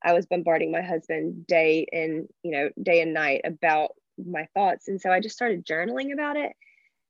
[0.03, 4.89] I was bombarding my husband day and, you know, day and night about my thoughts
[4.89, 6.53] and so I just started journaling about it.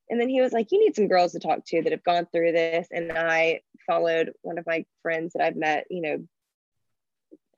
[0.09, 2.27] And then he was like, "You need some girls to talk to that have gone
[2.27, 6.29] through this." And I followed one of my friends that I've met, you know,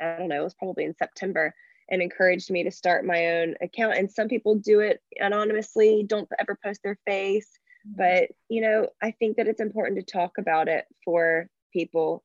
[0.00, 1.54] I don't know, it was probably in September
[1.90, 3.96] and encouraged me to start my own account.
[3.96, 7.58] And some people do it anonymously, don't ever post their face
[7.96, 12.22] but you know i think that it's important to talk about it for people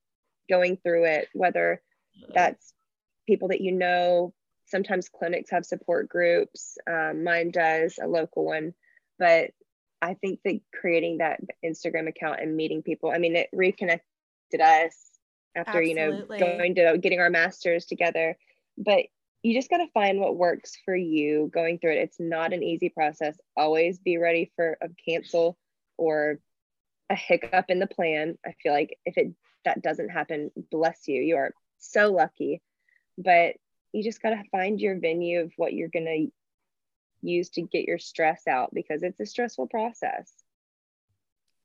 [0.49, 1.81] going through it whether
[2.33, 2.73] that's
[3.27, 4.33] people that you know.
[4.65, 6.77] Sometimes clinics have support groups.
[6.89, 8.73] Um, mine does a local one.
[9.19, 9.51] But
[10.01, 15.13] i think that creating that instagram account and meeting people i mean it reconnected us
[15.55, 15.89] after Absolutely.
[15.89, 18.37] you know going to getting our masters together.
[18.77, 19.05] But
[19.43, 21.97] you just got to find what works for you going through it.
[21.97, 23.37] It's not an easy process.
[23.57, 25.57] Always be ready for a cancel
[25.97, 26.39] or
[27.09, 28.37] a hiccup in the plan.
[28.45, 29.33] I feel like if it
[29.65, 31.21] that doesn't happen, bless you.
[31.21, 32.61] You are so lucky.
[33.17, 33.55] But
[33.91, 37.85] you just got to find your venue of what you're going to use to get
[37.85, 40.31] your stress out because it's a stressful process.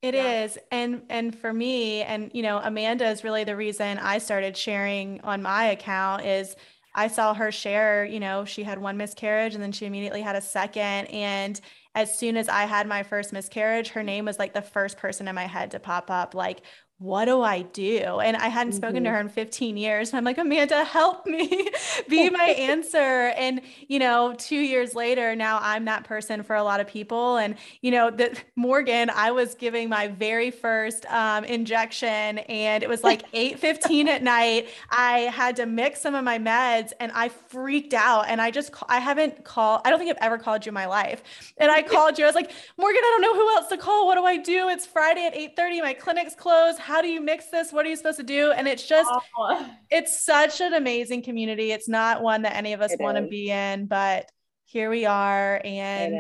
[0.03, 0.45] It yeah.
[0.45, 4.57] is, And and for me and you know Amanda is really the reason I started
[4.57, 6.55] sharing on my account is
[6.95, 10.37] I saw her share, you know, she had one miscarriage and then she immediately had
[10.37, 11.07] a second.
[11.07, 11.61] And
[11.95, 15.29] as soon as I had my first miscarriage, her name was like the first person
[15.29, 16.35] in my head to pop up.
[16.35, 16.63] Like,
[17.01, 18.19] what do I do?
[18.19, 18.77] And I hadn't mm-hmm.
[18.77, 19.15] spoken to mm-hmm.
[19.15, 20.11] her in 15 years.
[20.11, 21.69] And I'm like, Amanda, help me
[22.09, 23.33] be my answer.
[23.37, 27.37] And, you know, two years later, now I'm that person for a lot of people.
[27.37, 32.89] And, you know, the Morgan, I was giving my very first um, injection and it
[32.89, 34.69] was like 8 15 at night.
[34.91, 38.25] I had to mix some of my meds and I freaked out.
[38.29, 40.87] And I just, I haven't called, I don't think I've ever called you in my
[40.87, 41.23] life.
[41.59, 42.25] And I called you.
[42.25, 44.07] I was like, Morgan, I don't know who else to call.
[44.07, 44.69] What do I do?
[44.69, 45.83] It's Friday at 8 30.
[45.83, 47.71] My clinic's closed how do you mix this?
[47.71, 48.51] What are you supposed to do?
[48.51, 49.71] And it's just, oh.
[49.91, 51.71] it's such an amazing community.
[51.71, 54.31] It's not one that any of us want to be in, but
[54.65, 55.61] here we are.
[55.65, 56.19] And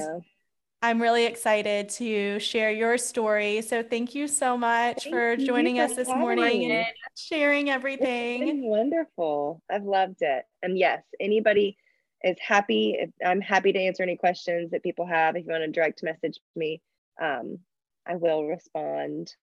[0.82, 3.62] I'm really excited to share your story.
[3.62, 8.68] So thank you so much thank for joining us this morning and sharing everything.
[8.68, 9.62] wonderful.
[9.70, 10.44] I've loved it.
[10.62, 11.78] And yes, anybody
[12.22, 13.06] is happy.
[13.24, 15.34] I'm happy to answer any questions that people have.
[15.34, 16.82] If you want to direct message me,
[17.18, 17.58] um,
[18.06, 19.34] I will respond.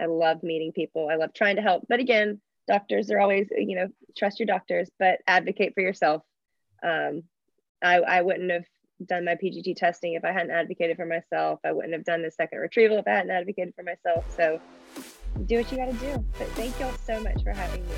[0.00, 1.08] I love meeting people.
[1.10, 1.84] I love trying to help.
[1.88, 6.22] But again, doctors are always, you know, trust your doctors, but advocate for yourself.
[6.82, 7.24] Um,
[7.82, 8.64] I, I wouldn't have
[9.04, 11.60] done my PGT testing if I hadn't advocated for myself.
[11.64, 14.24] I wouldn't have done the second retrieval if I hadn't advocated for myself.
[14.36, 14.60] So
[15.46, 16.24] do what you got to do.
[16.38, 17.94] But thank y'all so much for having me.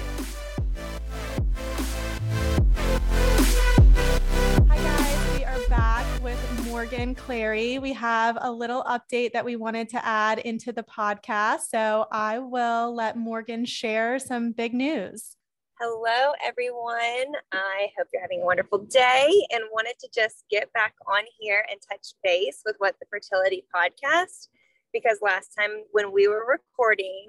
[6.24, 7.78] With Morgan Clary.
[7.78, 11.68] We have a little update that we wanted to add into the podcast.
[11.70, 15.36] So I will let Morgan share some big news.
[15.80, 17.34] Hello, everyone.
[17.52, 21.64] I hope you're having a wonderful day and wanted to just get back on here
[21.70, 24.48] and touch base with what the fertility podcast
[24.92, 27.26] because last time when we were recording,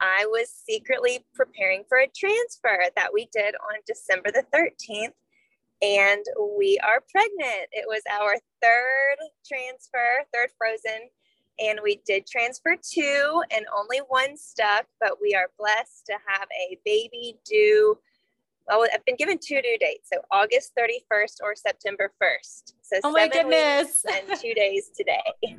[0.00, 5.12] I was secretly preparing for a transfer that we did on December the 13th
[5.82, 6.24] and
[6.58, 7.68] we are pregnant.
[7.72, 9.16] It was our third
[9.46, 11.08] transfer, third frozen,
[11.58, 16.48] and we did transfer two, and only one stuck, but we are blessed to have
[16.52, 17.98] a baby due.
[18.68, 22.74] Well, I've been given two due dates, so August 31st or September 1st.
[22.82, 25.56] So oh my goodness, and two days today.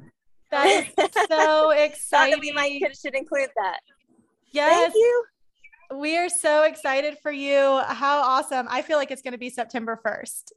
[0.51, 2.34] That is so exciting.
[2.36, 3.80] Thought we might should include that.
[4.51, 4.91] Yes.
[4.91, 5.26] Thank you.
[5.94, 7.82] We are so excited for you.
[7.88, 8.68] How awesome.
[8.70, 10.52] I feel like it's going to be September 1st.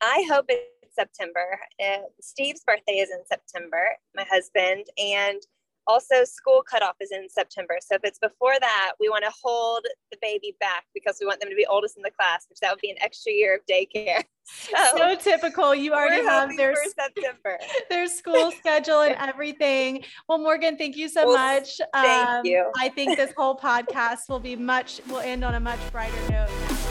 [0.00, 1.58] I hope it's September.
[1.84, 5.42] Uh, Steve's birthday is in September, my husband, and
[5.86, 7.78] also school cutoff is in September.
[7.80, 11.40] So if it's before that, we want to hold the baby back because we want
[11.40, 13.60] them to be oldest in the class, which that would be an extra year of
[13.66, 14.24] daycare.
[14.44, 15.72] So, so typical.
[15.72, 17.58] You already have their September,
[17.88, 20.02] their school schedule and everything.
[20.28, 21.80] Well, Morgan, thank you so well, much.
[21.94, 22.68] Thank um, you.
[22.76, 26.81] I think this whole podcast will be much will end on a much brighter note.